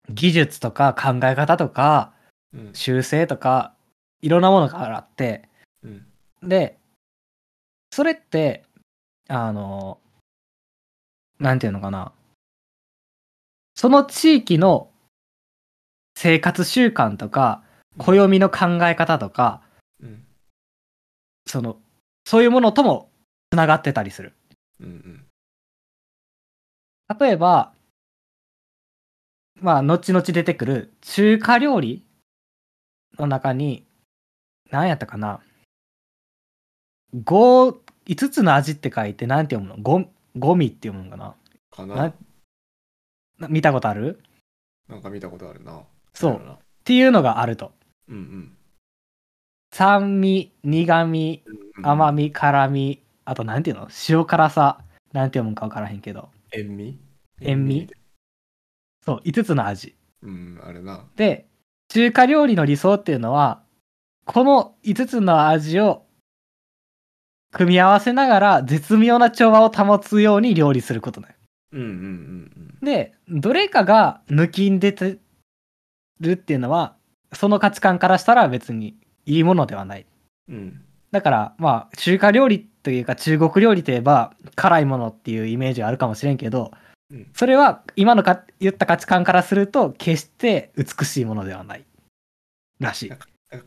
[0.09, 2.13] 技術とか考え方とか
[2.53, 2.73] うん。
[2.73, 3.75] 習性とか
[4.21, 5.49] いろんなものがあって、
[5.83, 6.05] うん。
[6.41, 6.79] で、
[7.91, 8.63] それって、
[9.27, 9.99] あの、
[11.39, 12.11] なんていうのかな。
[13.75, 14.89] その地域の
[16.17, 17.63] 生活習慣とか、
[17.97, 19.61] 暦の考え方とか、
[20.01, 20.25] うん。
[21.45, 21.77] その、
[22.25, 23.09] そういうものとも
[23.51, 24.33] つながってたりする。
[24.79, 25.25] うん。
[27.19, 27.73] 例えば、
[29.61, 32.03] まあ、後々出てくる中華料理
[33.19, 33.85] の中に、
[34.71, 35.41] 何やったかな。
[37.23, 39.83] 五、五つの味って書いて、なんて読むの？
[39.83, 41.35] ゴゴミって読むのかなな
[41.71, 42.13] かな。
[43.39, 44.21] な見たことある？
[44.87, 45.81] なんか見たことあるな。
[46.13, 46.35] そう。
[46.35, 47.71] っていうのがあると。
[48.07, 48.51] うんうん
[49.71, 51.43] 酸味、苦味、
[51.77, 51.85] うん。
[51.85, 53.89] 甘み、辛み、あとなんていうの？
[54.07, 54.79] 塩辛さ、
[55.11, 56.29] なんて読むんか分からへんけど。
[56.51, 56.97] 塩味？
[57.41, 57.89] 塩味
[59.05, 59.95] そう、5つの味。
[60.21, 61.03] うん、あれな。
[61.17, 61.45] で、
[61.89, 63.63] 中華料理の理想っていうのは、
[64.23, 66.05] この5つの味を
[67.55, 71.35] 組み合わせながら絶妙な調和を保つように料理することだよ。
[71.71, 75.17] うんうんうんで、どれかが抜きん出て
[76.19, 76.97] るっていうのは、
[77.31, 80.05] その価値観からしたら別にいいものではない。
[80.49, 80.55] うん。
[80.55, 80.81] うん。
[81.11, 86.71] だから、まあ、中華料理というか中国料理といえば辛いものっていうイメージがあるかもしれんけど、
[87.09, 91.85] うんそれは今のか言った価値観からすると決して美しいものではない
[92.79, 93.13] らしい。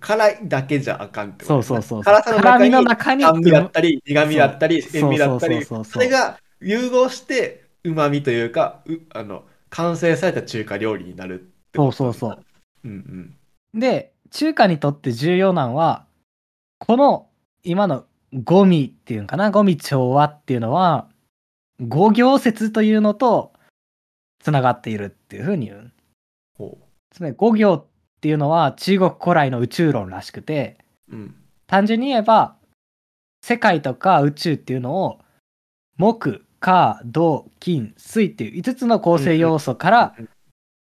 [0.01, 2.05] 辛いだけじゃあかんってことそうそうそう。
[2.05, 12.45] 辛さの中に酸味だったり、苦味だったり、塩味だったり、それが融合して、旨味というか、うあの、完成された中華料理になるってことそうそうそう。
[12.85, 13.35] うん
[13.74, 16.07] で、中華にとって重要なのは、
[16.79, 17.29] この
[17.62, 21.09] 今のゴミっていうんかな、ゴミ調和っていうのは、
[21.81, 23.53] 五行説というのと
[24.41, 25.93] つながっているっていうふうに言う。
[26.57, 26.79] ほ
[27.11, 27.88] つまり五行
[28.19, 31.16] っていうのは中国古来の宇宙論らしくて、う。
[31.16, 31.35] うん。
[31.66, 32.57] 単純に言えば、
[33.43, 35.21] 世界とか宇宙っていうのを、
[35.97, 40.29] 木、火、土、金、水っていう5つの構成要素から、うん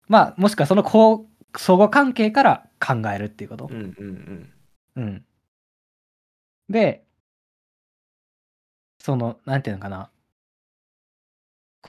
[0.07, 3.73] まあ、もしくはその相互関係から考えるっていうことう。
[3.73, 4.53] んうん
[4.95, 5.03] うん。
[5.03, 5.25] うん。
[6.69, 7.03] で、
[8.99, 10.09] その、なんていうのかな。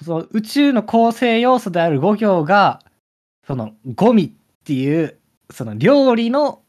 [0.03, 2.83] その宇宙の構成要素である5行が、
[3.47, 4.31] そのゴミっ
[4.65, 5.19] ていう、
[5.51, 6.63] その料理の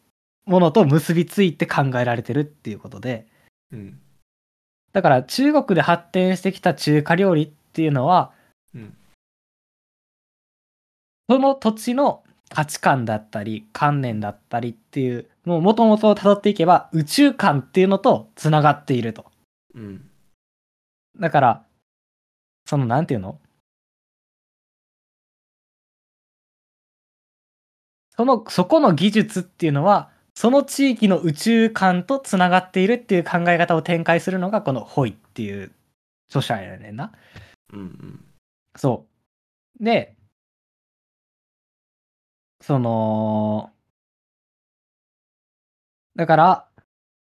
[0.45, 3.27] ものと結びついて考えられてるっていうことで、
[3.71, 3.99] うん。
[4.93, 8.31] だから中国で発展してきた中華料理っていうのは、
[8.73, 8.97] うん。
[11.29, 19.25] その土地の価値観だったり観念だったりっていうのをもともと辿っていけば宇宙観っていうのとつながっていると。
[19.75, 20.09] うん。
[21.19, 21.65] だから、
[22.65, 23.39] そのなんていうの？
[28.19, 35.71] その、そこの技術っていうのは、その地域の宇宙観とつながっているっていう考え方を展開するのがこのホイっていう
[36.27, 37.13] 著者やねんな。
[37.71, 37.79] うん。
[37.79, 38.25] うん。
[38.75, 39.05] そ
[39.79, 39.83] う。
[39.85, 40.17] で、
[42.59, 43.71] その、
[46.17, 46.67] だから、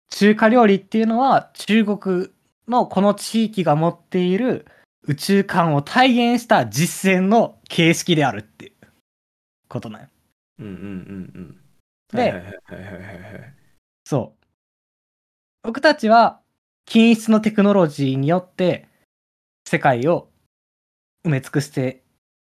[0.10, 2.30] 中華料理っていうのは中国
[2.68, 4.66] のこの地域が持っている
[5.04, 8.74] 宇宙観を体現した実践の形式であるっていう
[9.70, 10.08] ことなんよ。
[10.60, 10.68] うん。
[10.68, 10.74] うん。
[10.74, 10.80] うん。
[11.36, 11.62] うん。
[12.14, 13.54] ではいはいはいはいはいはい。
[14.06, 14.46] そう。
[15.64, 16.42] 僕たちは
[16.86, 18.88] 均一のテクノロジーによって
[19.68, 20.30] 世界を
[21.26, 22.04] 埋め尽くして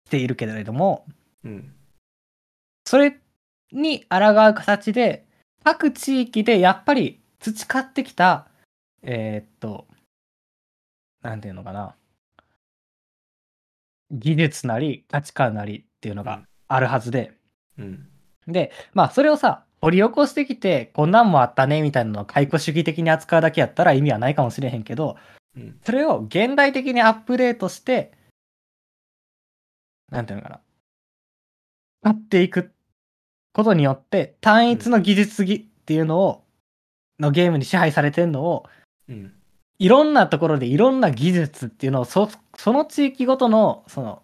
[0.05, 1.05] きているけれども、
[1.43, 1.75] うん。
[2.85, 3.19] それ
[3.71, 4.17] に抗
[4.49, 5.25] う形で、
[5.63, 8.47] 各地域でやっぱり培ってきた、
[9.03, 9.87] えーっと、
[11.21, 11.95] なんていうのかな。
[14.11, 17.40] 技術なり価値観なりっていうのがあるはずで。
[17.77, 18.07] うん。
[18.47, 25.17] で、まあそれをさ、掘り起こしてきて、こんなんもあったねみたいなのを解雇主義的に扱うだけやったら意味はないかもしれへんけど、
[25.55, 25.79] うん。
[25.83, 28.11] それを現代的にアップデートして、
[30.11, 30.61] なんていうのかな。
[32.03, 32.71] 使っていく
[33.53, 36.43] ことによって、単一の技術ぎっていうのを、
[37.19, 38.65] のゲームに支配されてるのを、
[39.07, 39.33] うん。
[39.79, 44.21] いろんなところでいろんな技術っていうのを、そその地域ごとの、その、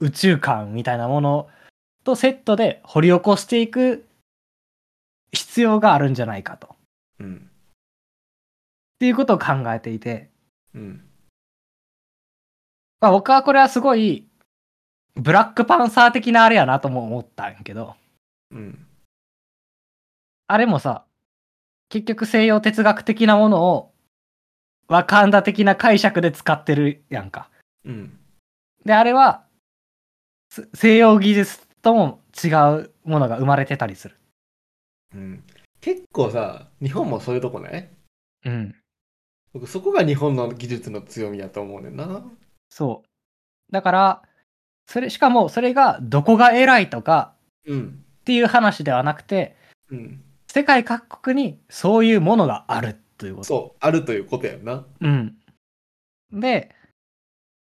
[0.00, 1.48] 宇宙観みたいなもの
[2.06, 4.06] とセットで掘り起こしていく
[5.32, 6.68] 必要があるんじゃないかと。
[6.68, 6.70] っ
[7.18, 7.50] うん。
[9.00, 10.30] ていうことを考えていて、
[10.72, 11.04] うん。
[13.00, 14.24] まあ、僕はこれはすごい、
[15.16, 17.96] ブラックパンサー的なあれやなとも思ったんやけど、
[18.52, 18.86] うん。
[20.46, 21.04] あれもさ、
[21.88, 23.92] 結局西洋哲学的なものを、
[24.86, 27.50] ワカンダ的な解釈で使ってるやんか。
[27.84, 28.18] うん。
[28.84, 29.44] で、あれは、
[30.50, 32.48] す西洋技術とも違
[32.82, 34.16] うものが生まれてたりする。
[35.14, 35.44] うん。
[35.80, 37.92] 結構さ、日本もそういうとこね。
[38.44, 38.74] うん。
[39.52, 42.24] 僕、そこが日本の技術の強みやと思うねんな。
[42.70, 43.72] そう。
[43.72, 44.22] だから、
[44.88, 47.34] それ、しかもそれがどこが偉いとか
[47.66, 48.04] うん。
[48.20, 49.54] っていう話ではなくて、
[49.88, 50.24] うん。
[50.50, 53.46] 世界各国にそういうものがあるということ。
[53.46, 54.84] そう、あるということやんな。
[55.00, 55.36] うん。
[56.32, 56.74] で、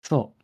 [0.05, 0.35] そ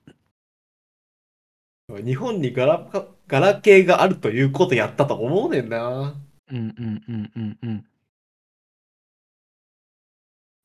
[1.99, 6.15] 日本にガラパガラケーがあるということやったと思うねんな。
[6.51, 6.55] う。
[6.55, 7.85] うんうんうんうんうん。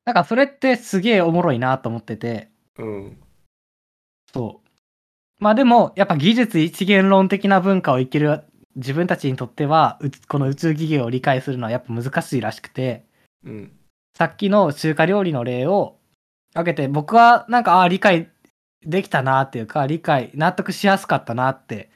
[0.06, 3.18] なんかそれってすげえおもろいなと思ってて、うん。
[4.34, 4.70] そう。
[5.40, 8.44] まあでも、やっぱ技術一元論的な文化を生きる
[8.76, 13.06] 自分たちにとっては、うこの宇宙企業を理解するのはやっぱ難しいらしくて、
[13.44, 13.72] うん。
[14.16, 15.98] さっきの中華料理の例を
[16.54, 18.30] 挙げて、僕はなんか、ああ、理解
[18.86, 21.90] できたなっていうか、理解、納得しやすかったなって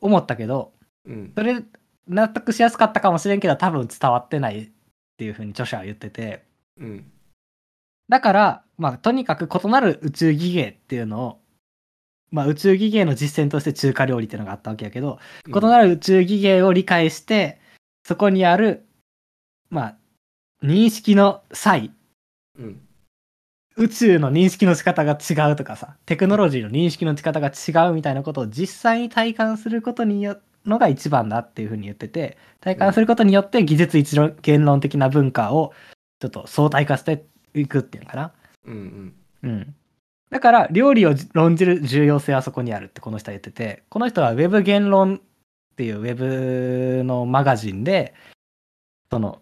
[0.00, 0.72] 思ったけど、
[1.06, 1.32] うん。
[1.36, 1.62] それ、
[2.06, 4.68] 納得しやすかったかもしれんけど、多分伝わってないっ
[5.16, 6.44] ていうふうに著者は言ってて、
[6.78, 7.10] うん。
[8.08, 11.40] だから、まあ、とにかく異なる宇宙技芸っていうのを、
[12.30, 17.60] まあ、宇宙技芸の実践として中華料理っていうのがあったわけやけど、異なる宇宙技芸を理解して、
[18.06, 18.84] そこにある、
[19.70, 19.96] まあ、
[20.62, 21.92] 認識の差異、
[22.58, 22.83] うん。
[23.76, 35.72] 宇宙の認識の仕方が違うとかさ、テクノロジーの認識の仕方が違うみたいなことを実際に体感することによのが一番だっていうふうに言ってて、体感することによって技術一元論的な文化を
[36.20, 38.32] ちょっと相対化していくっていうのかな。
[38.66, 39.14] うん。
[39.42, 39.74] うん。
[40.30, 45.20] だから、料理を論じる重要性はそこにあるってこの人は言ってて、この人は Web 言論っ
[45.76, 48.14] ていう Web のマガジンで、
[49.10, 49.40] その、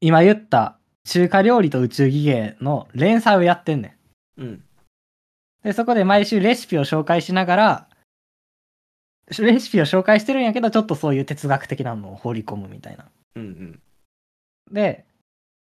[0.00, 3.96] 今言った中華料理と宇宙技芸の連載をやってんね
[4.38, 4.42] ん。
[4.42, 4.64] うん。
[5.62, 7.88] で、そこで毎週レシピを紹介しながら、
[9.38, 13.06] レシピを紹介してるんやけど、ちょっとそういう哲学的なのを放り込むみたいな。
[13.36, 13.42] うん。
[13.42, 13.80] うん。
[14.72, 15.04] で、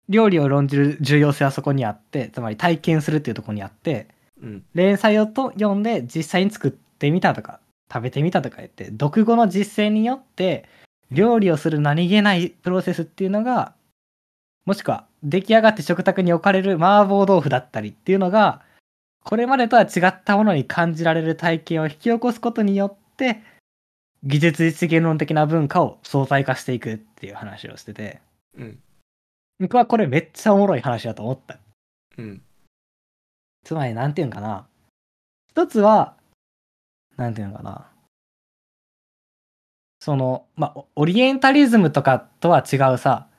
[0.09, 4.09] 料理を論じる重要性はそこにあって、つまり体験するっていうところにあって、
[4.43, 4.65] うん。
[4.75, 7.61] 連載をと読んで実際に作ってみたとか、
[7.93, 10.69] 食べてみたとか言って、読後の実践によって、
[11.11, 13.75] 料理をする何気ないプロセスっていうのが、
[14.65, 18.63] もしくは出来上がって食卓に置かれる麻婆豆腐だったりっていうのが、
[19.25, 23.43] これまでとは違ったものに感じられる体験を引き起こすことによって、
[24.23, 28.21] 技術実現論的な文化を相対化していくっていう話をしてて、
[28.57, 28.79] うん。
[29.59, 31.59] 僕はこれめっちゃおもろい話だと思った。
[32.17, 32.43] うん。
[33.65, 34.67] つまり、なんていうんかな。
[35.51, 36.17] 一つは、
[37.17, 37.91] なんていうのかな。
[40.01, 43.30] その、まあ、オオリエンタリズムとかとは違うさ、うん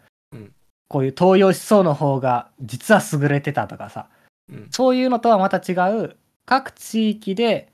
[0.91, 4.09] こういう東洋思想の方が実は優れてたとかさ、
[4.49, 4.67] うん。
[4.71, 7.71] そういうのとはまた違う、各地域で、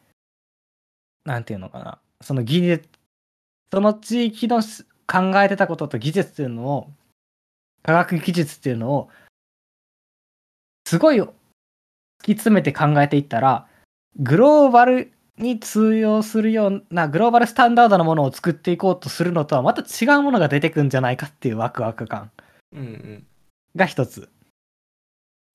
[1.25, 1.97] なんていうのかな。
[2.21, 2.87] その技術、
[3.73, 6.91] その地域のし考えてたことと技術っていうのを、
[7.81, 9.09] 科学技術っていうのを、
[10.85, 11.25] すごい突
[12.21, 13.65] き詰めて考えていったら、
[14.17, 22.29] グローバルに通用するような、グローバルスタンダードなものを作っていこうとするのとはまた違うものが出てくんじゃないかっていうワクワク感。
[22.73, 22.79] うん。
[22.79, 23.27] うん。
[23.75, 24.29] が一つ。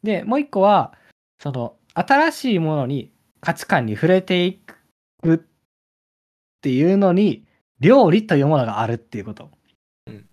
[0.02, 0.94] で、もう一個は、
[1.38, 4.60] その、新しいものに価値観に触れてい
[5.22, 5.38] くっ
[6.62, 7.44] ていうのに、
[7.80, 9.50] 料理というものがあるっていうこと。
[10.06, 10.28] うん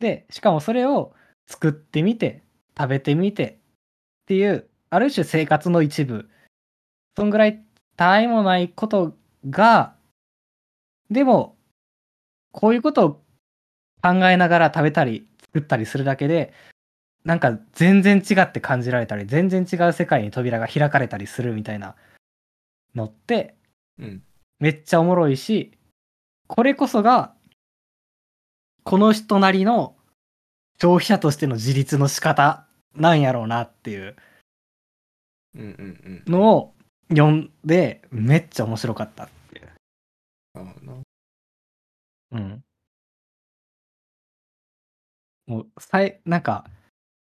[0.00, 1.14] で、しかもそれを
[1.46, 2.42] 作ってみて、
[2.76, 6.28] 食べてみてっていう、ある種生活の一部。
[7.16, 7.64] そんぐらい
[7.96, 9.16] 他愛もないこと
[9.48, 9.94] が、
[11.10, 11.56] でも、
[12.52, 13.10] こういうことを
[14.02, 16.52] 考えながら食べたり作ったりするだけで、
[17.24, 21.94] なんか全然違って感じられたり、全然違う世界に扉が開かれたりするみたいな
[22.94, 23.54] のって、
[23.98, 24.22] うん。
[24.58, 25.72] めっちゃおもろいし、
[26.48, 27.34] これこそが、
[28.82, 29.94] この人なりの
[30.80, 34.16] 消費者としての自立の仕方なんやろうなっていう。
[36.26, 36.74] のを
[37.10, 39.68] 読んで、めっちゃ面白かったっていう。
[42.32, 42.64] うん。
[45.46, 46.64] もう、さい、なんか、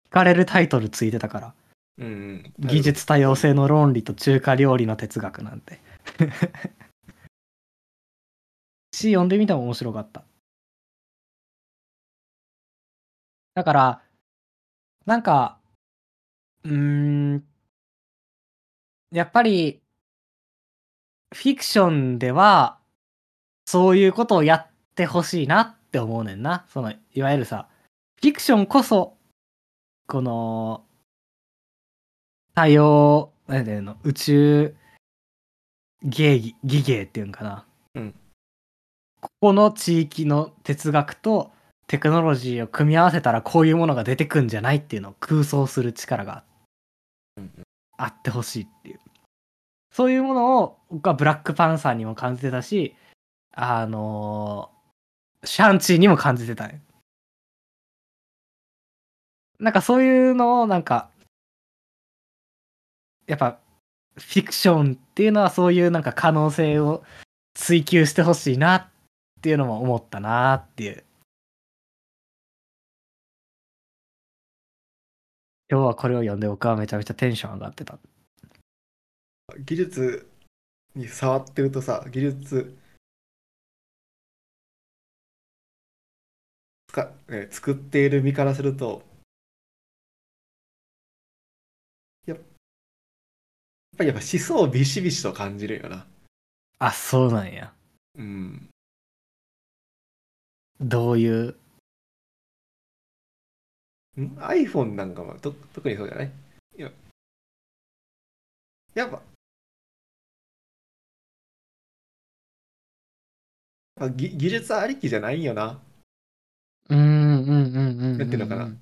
[0.08, 1.54] 聞かれるタイトルついてたから。
[1.98, 2.52] うん。
[2.60, 2.68] うん。
[2.68, 5.80] 技術多様性の論理と中華料理の哲学なんて。
[8.92, 10.24] し、読んでみても面白かった。
[13.54, 14.02] だから、
[15.06, 15.58] なんか、
[16.64, 16.72] うー
[17.36, 17.44] ん、
[19.12, 19.80] やっぱり、
[21.34, 22.78] フィクションでは、
[23.66, 26.64] そういうことをやってほしいなって思うねんな。
[26.68, 27.68] その、いわゆるさ、
[28.24, 29.18] フィクションこそ、
[30.06, 30.86] この、
[32.54, 34.74] 多様、なんていうの、宇宙
[36.02, 37.66] 芸技、技芸っていうんかな。
[37.96, 38.14] うん
[39.20, 41.52] ここの地域の哲学と
[41.86, 46.44] テクノロジーを組み合わせたらこういうものが出てくんじゃないっていうのを空想する力が
[47.36, 47.50] うん
[47.98, 49.00] あってほしいっていう。
[49.92, 52.96] そういうものを僕はブラックパンサーにも感じてたし、
[53.52, 56.80] あのーシャンチーにも感じてたね。
[59.58, 61.10] なんかそういうのをなんか、
[63.26, 63.58] やっぱ
[64.16, 67.02] フィクションっていうのはそういうなんか可能性を
[67.54, 68.86] 追求してほしいなっ
[69.40, 71.04] ていうのも思ったなっていう。
[75.70, 77.98] 今日はこれを読んで僕はめちゃめちゃテンション上がってた。
[79.58, 80.28] 技術
[80.94, 82.76] に触ってるとさ、技術
[86.88, 89.02] つか、ね、作っている身からすると、
[93.96, 96.06] ぱりやっぱ思想をビシビシと感じるよな。
[96.78, 97.72] あ、そうなんや。
[98.18, 98.68] うん。
[100.80, 101.56] どういう？
[104.20, 106.32] ん iPhone なんかはと特にそうじゃない？
[106.76, 106.90] いや
[108.94, 109.22] やっぱ
[113.96, 115.80] やっぱぎ技術ありきじゃないよな。
[116.90, 118.76] うんうんうんうんなんていうのかな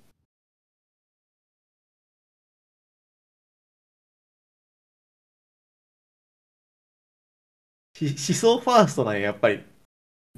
[8.10, 9.64] 思想ファーストなんや、やっぱり。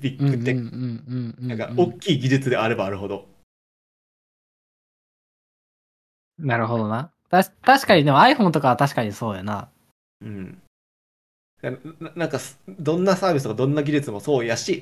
[0.01, 1.47] ビッグテック。
[1.47, 3.29] なんか、大きい技術であればあるほど。
[6.39, 7.13] なるほどな。
[7.31, 9.71] た確かにでも iPhone とかは確かにそうやな。
[10.21, 10.63] うん。
[11.63, 11.79] なな
[12.17, 14.73] なんかす、どんなサービスとかどんな技術もそうやし、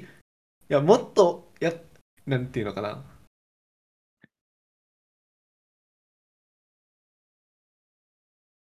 [0.70, 1.72] いや、もっと、や、
[2.26, 3.04] なんていうのかな。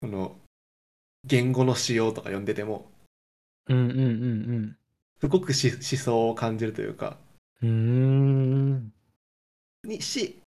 [0.02, 0.40] この、
[1.26, 2.90] 言語の仕様とか読んでても、
[3.70, 4.78] うんうんうん
[5.20, 7.18] すごくし思想を感じるというか、
[7.62, 7.70] うん。
[7.70, 8.94] うーん。
[9.84, 10.40] にし、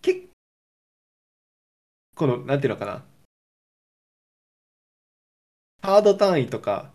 [0.00, 0.28] け
[2.14, 3.04] この、なんていうのかな。
[5.82, 6.92] ハード単位とか、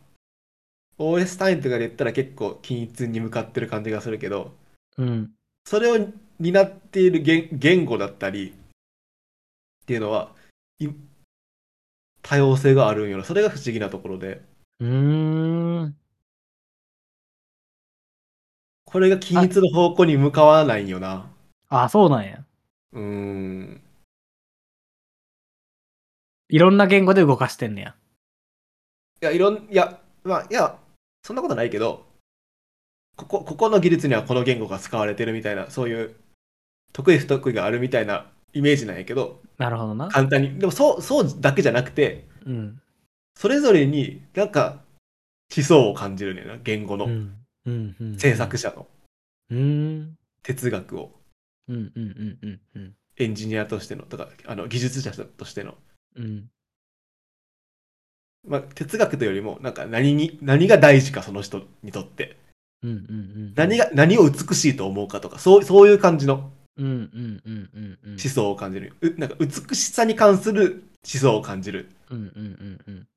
[0.98, 4.52] OS 単位とかで言ったら結構均一に向かってる感じがするけど、
[4.98, 5.32] うん。
[5.66, 6.08] それを
[6.40, 8.56] 担っている言言語だったり、
[9.82, 10.32] っていうのは
[10.80, 10.88] い
[12.22, 14.42] 多様性があるんよなそれが不思議なところで
[14.82, 15.96] うーん。
[18.86, 21.30] これが均一の方向に向かわないんよな
[21.70, 22.44] あ、そうなんや。
[22.94, 23.82] うーん
[26.50, 27.96] いろんな言語で動かしてんねや。
[29.22, 30.78] いやいろんいやまあいや
[31.24, 32.06] そんなことないけど
[33.16, 36.16] ここここの技術にはこの言語が使われてるみたいなそういう
[36.92, 40.10] 得意不得意があるみたいなイメージなんやけどなるほどな。
[40.10, 42.82] 簡単にでもそうそうだけじゃなくてうん。
[43.36, 44.82] それぞれになんか
[45.56, 47.10] 思想を感じるねんな言語の。
[48.18, 48.88] 制作者の
[49.50, 50.18] うーん。
[50.44, 51.12] 哲学を
[51.68, 51.76] うん。
[51.76, 51.92] うん。
[51.96, 52.40] うん。
[52.42, 52.60] うん。
[52.76, 52.96] うん。
[53.18, 55.76] エンジニアとしてのとかあの技術者としての、
[56.16, 56.50] うん。
[58.48, 62.38] まあ、哲学というよりもなんか何に何が大事かその人にとって
[62.82, 62.90] うん。
[62.90, 62.98] うん。
[62.98, 63.00] う
[63.50, 63.54] ん。
[63.56, 66.86] 何が何を美しいと思うかとかそうそういう感じのうん。
[66.86, 67.42] うん。
[67.46, 67.70] うん。
[67.74, 68.00] うん。
[68.04, 68.12] うん。
[68.12, 72.18] 思想を感じるうなんか美しさに関する思想を感じるうん。
[72.18, 72.26] うん。
[72.36, 72.80] うん。
[72.88, 73.08] うん。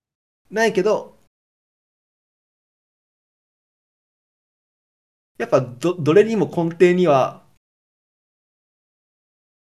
[0.51, 1.17] ないけど
[5.39, 7.43] やっぱどどれにも根底には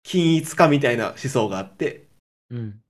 [0.02, 2.06] 均一化みたいな思想があって
[2.50, 2.80] うん。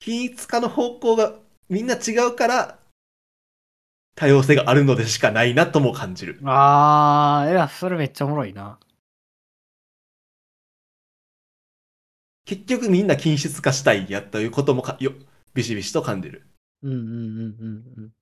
[0.00, 1.34] 均一化の方向が
[1.70, 2.78] みんな違うから
[4.14, 6.38] 多様性があるのでしかないなとも感じる。
[6.44, 8.78] あー、いや、それめっちゃおもろいな。
[12.44, 15.12] 結局みんな均質化したいやということもかよ
[15.54, 16.46] ビシビシと感じる。
[16.82, 16.92] うん。
[16.92, 16.98] うん。
[16.98, 17.84] うん。
[17.98, 18.12] うん。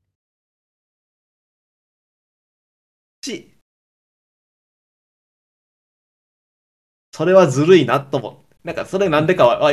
[3.22, 3.52] し、
[7.12, 8.44] それはずるいなとも。
[8.64, 9.72] なんかそれなんでかは、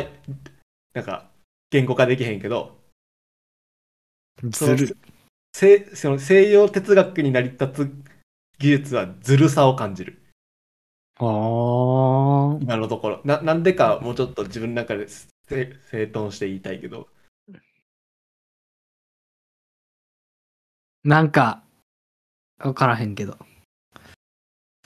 [0.93, 1.31] なんか
[1.71, 2.79] 言語化できへんけど、
[4.43, 4.51] うん。
[4.51, 4.95] ずるい。
[5.53, 7.91] 西その西洋哲学に成り立つ
[8.59, 10.18] 技術はずるさを感じる。
[11.19, 12.63] あー。
[12.63, 13.21] 今のところ。
[13.25, 15.07] ななんでかもうちょっと自分の中で
[15.47, 17.07] 整整頓して言いたいけど。
[21.03, 21.63] なんか、
[22.59, 23.37] わからへんけど。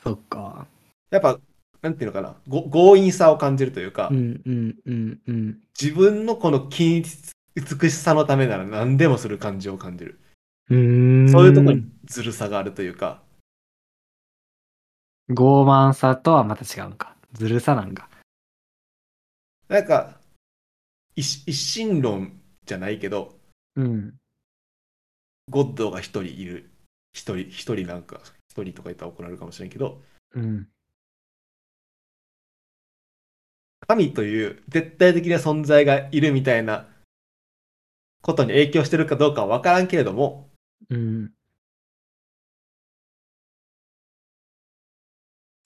[0.03, 0.67] そっか。
[1.09, 1.39] やっぱ、
[1.81, 4.41] なんていうのかな、ご強引さを感じるというか、うん。
[4.45, 4.75] うん。
[4.85, 5.19] うん。
[5.27, 5.59] うん。
[5.79, 10.19] 自分のこの均一、美しさのためなら何でもする感じを感じる。
[10.69, 11.29] うーん。
[11.29, 13.21] そういうところにずるさがあるというか、
[15.29, 17.15] 傲慢さとはまた違うんか。
[17.33, 18.09] ずるさなんか。
[19.69, 20.19] なんか、
[21.15, 23.39] 一一心論じゃないけど、
[23.75, 24.15] うん。
[25.49, 26.69] ゴッドが一人いる。
[27.13, 28.19] 一人、一人なんか、
[28.49, 30.01] 一人とか言ったら怒られるかもしれんけど、
[30.35, 30.67] うん。
[33.87, 36.87] 神という絶対的な存在がいるみたいな
[38.21, 40.49] ことに影響してるかどうかは分からんけれども、
[40.89, 41.31] うん。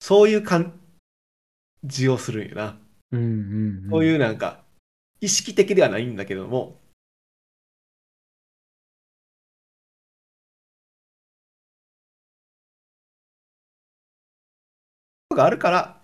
[0.00, 0.80] そういう感
[1.84, 2.78] じをするんよな。
[3.12, 3.20] うん。
[3.20, 3.90] うん。
[3.90, 4.64] そういうなんか、
[5.20, 6.80] 意識的ではないんだけども、
[15.34, 16.02] があるから、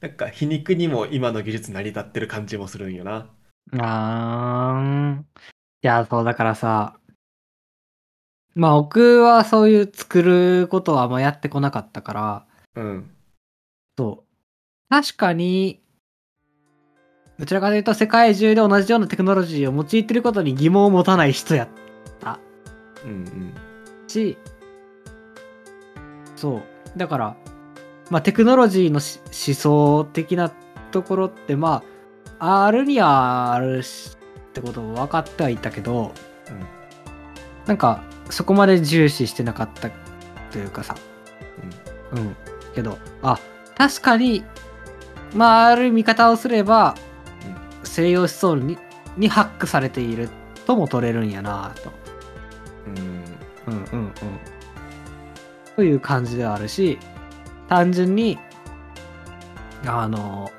[0.00, 3.34] なんか皮肉にも今の技術成り立ってる感じもするんよな。
[3.78, 5.22] あー。
[5.22, 5.24] い
[5.82, 7.00] や、そう、だからさ、
[8.56, 13.10] まあ僕はそういう作ることはあんまやってこなかったから、うん。
[13.98, 14.90] そう。
[14.90, 15.82] 確かに、
[17.38, 21.68] どちらかというと世界中で同じようなテクノロジーを用いてることに疑問を持たない人やっ
[22.18, 22.40] た
[23.04, 23.54] うんうん。
[24.08, 24.38] し、
[26.34, 26.98] そう。
[26.98, 27.36] だから、
[28.08, 29.20] まあテクノロジーのし
[29.50, 30.50] 思想的な
[30.92, 31.82] ところって、ま
[32.38, 34.16] あ、あるにはあるし
[34.48, 36.14] ってことも分かってはいたけど、
[37.66, 39.90] なんか、そこまで重視してなかった
[40.50, 40.94] というかさ、
[42.12, 42.36] うん。
[42.74, 43.38] けど、あ、
[43.76, 44.44] 確かに、
[45.34, 46.94] まあ、ある見方をすれば、
[47.82, 48.78] 西洋思想に
[49.16, 50.28] にハックされている
[50.66, 51.92] とも取れるんやなと。
[52.86, 53.74] うん。
[53.74, 54.12] うんうんうん。
[55.74, 56.98] という感じではあるし、
[57.68, 58.38] 単純に、
[59.86, 60.50] あの、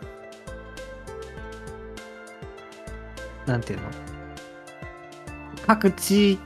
[3.46, 3.86] なんていうの？
[5.66, 6.42] 各地域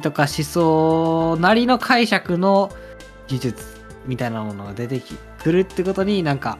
[0.00, 2.70] とか思想なりの解釈の
[3.28, 3.64] 技術
[4.06, 6.58] みたいなものが出てきくるってことになんか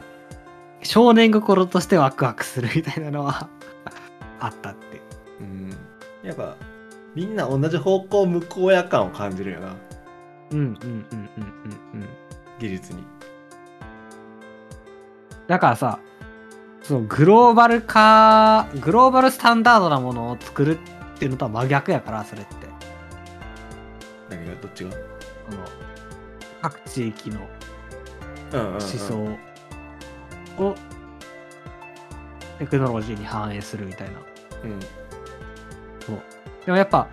[0.83, 3.47] 少年心としてワクワクするみたいなのは
[4.39, 5.01] あったって。
[5.39, 5.77] うん。
[6.23, 6.55] やっぱ、
[7.13, 9.75] みんな同じ方向向こうや感を感じるよな。
[10.51, 11.29] うんうんうんうんうん
[11.93, 12.09] うん。
[12.59, 13.03] 技術に。
[15.47, 15.99] だからさ、
[16.81, 22.60] そのグローバル化、グローバルスタンダードなものを作るっていうのとは真逆やから、それって。
[24.31, 24.89] 何がどっちが？
[24.89, 24.97] こ
[25.51, 25.57] の
[26.61, 27.47] 各地域の。
[28.53, 29.15] 思想
[30.57, 30.75] を
[32.59, 34.15] テクノロジーに反映するみたいな。
[34.65, 34.79] うん。
[36.05, 36.21] そう。
[36.65, 37.07] でもやっぱ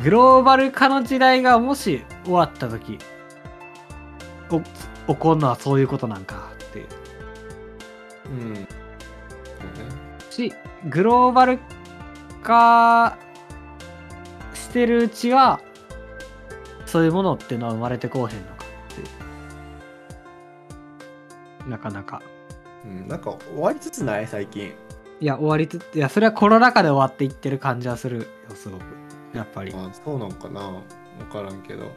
[0.00, 2.98] グローバル化の時代がもし終わった時
[4.48, 4.70] お起
[5.18, 6.86] こるのはそういうことなんかっていう。
[8.30, 8.54] うん。
[8.54, 8.68] そうね。
[10.30, 10.52] し
[10.88, 11.58] グローバル
[12.44, 13.18] 化
[14.54, 15.60] してるうちは
[16.90, 18.66] そういうものっていうのは生まれてこうへんのかっ
[21.64, 21.70] て。
[21.70, 22.20] なかなか。
[22.84, 24.72] うん、なんか終わりつつない最近。
[25.20, 28.82] いや終わりついやそれはコロナ禍で終わっていってる感じはするよすごく。
[29.34, 29.72] やっぱり。
[29.72, 30.82] あそうなんかな。
[31.20, 31.92] 分からんけど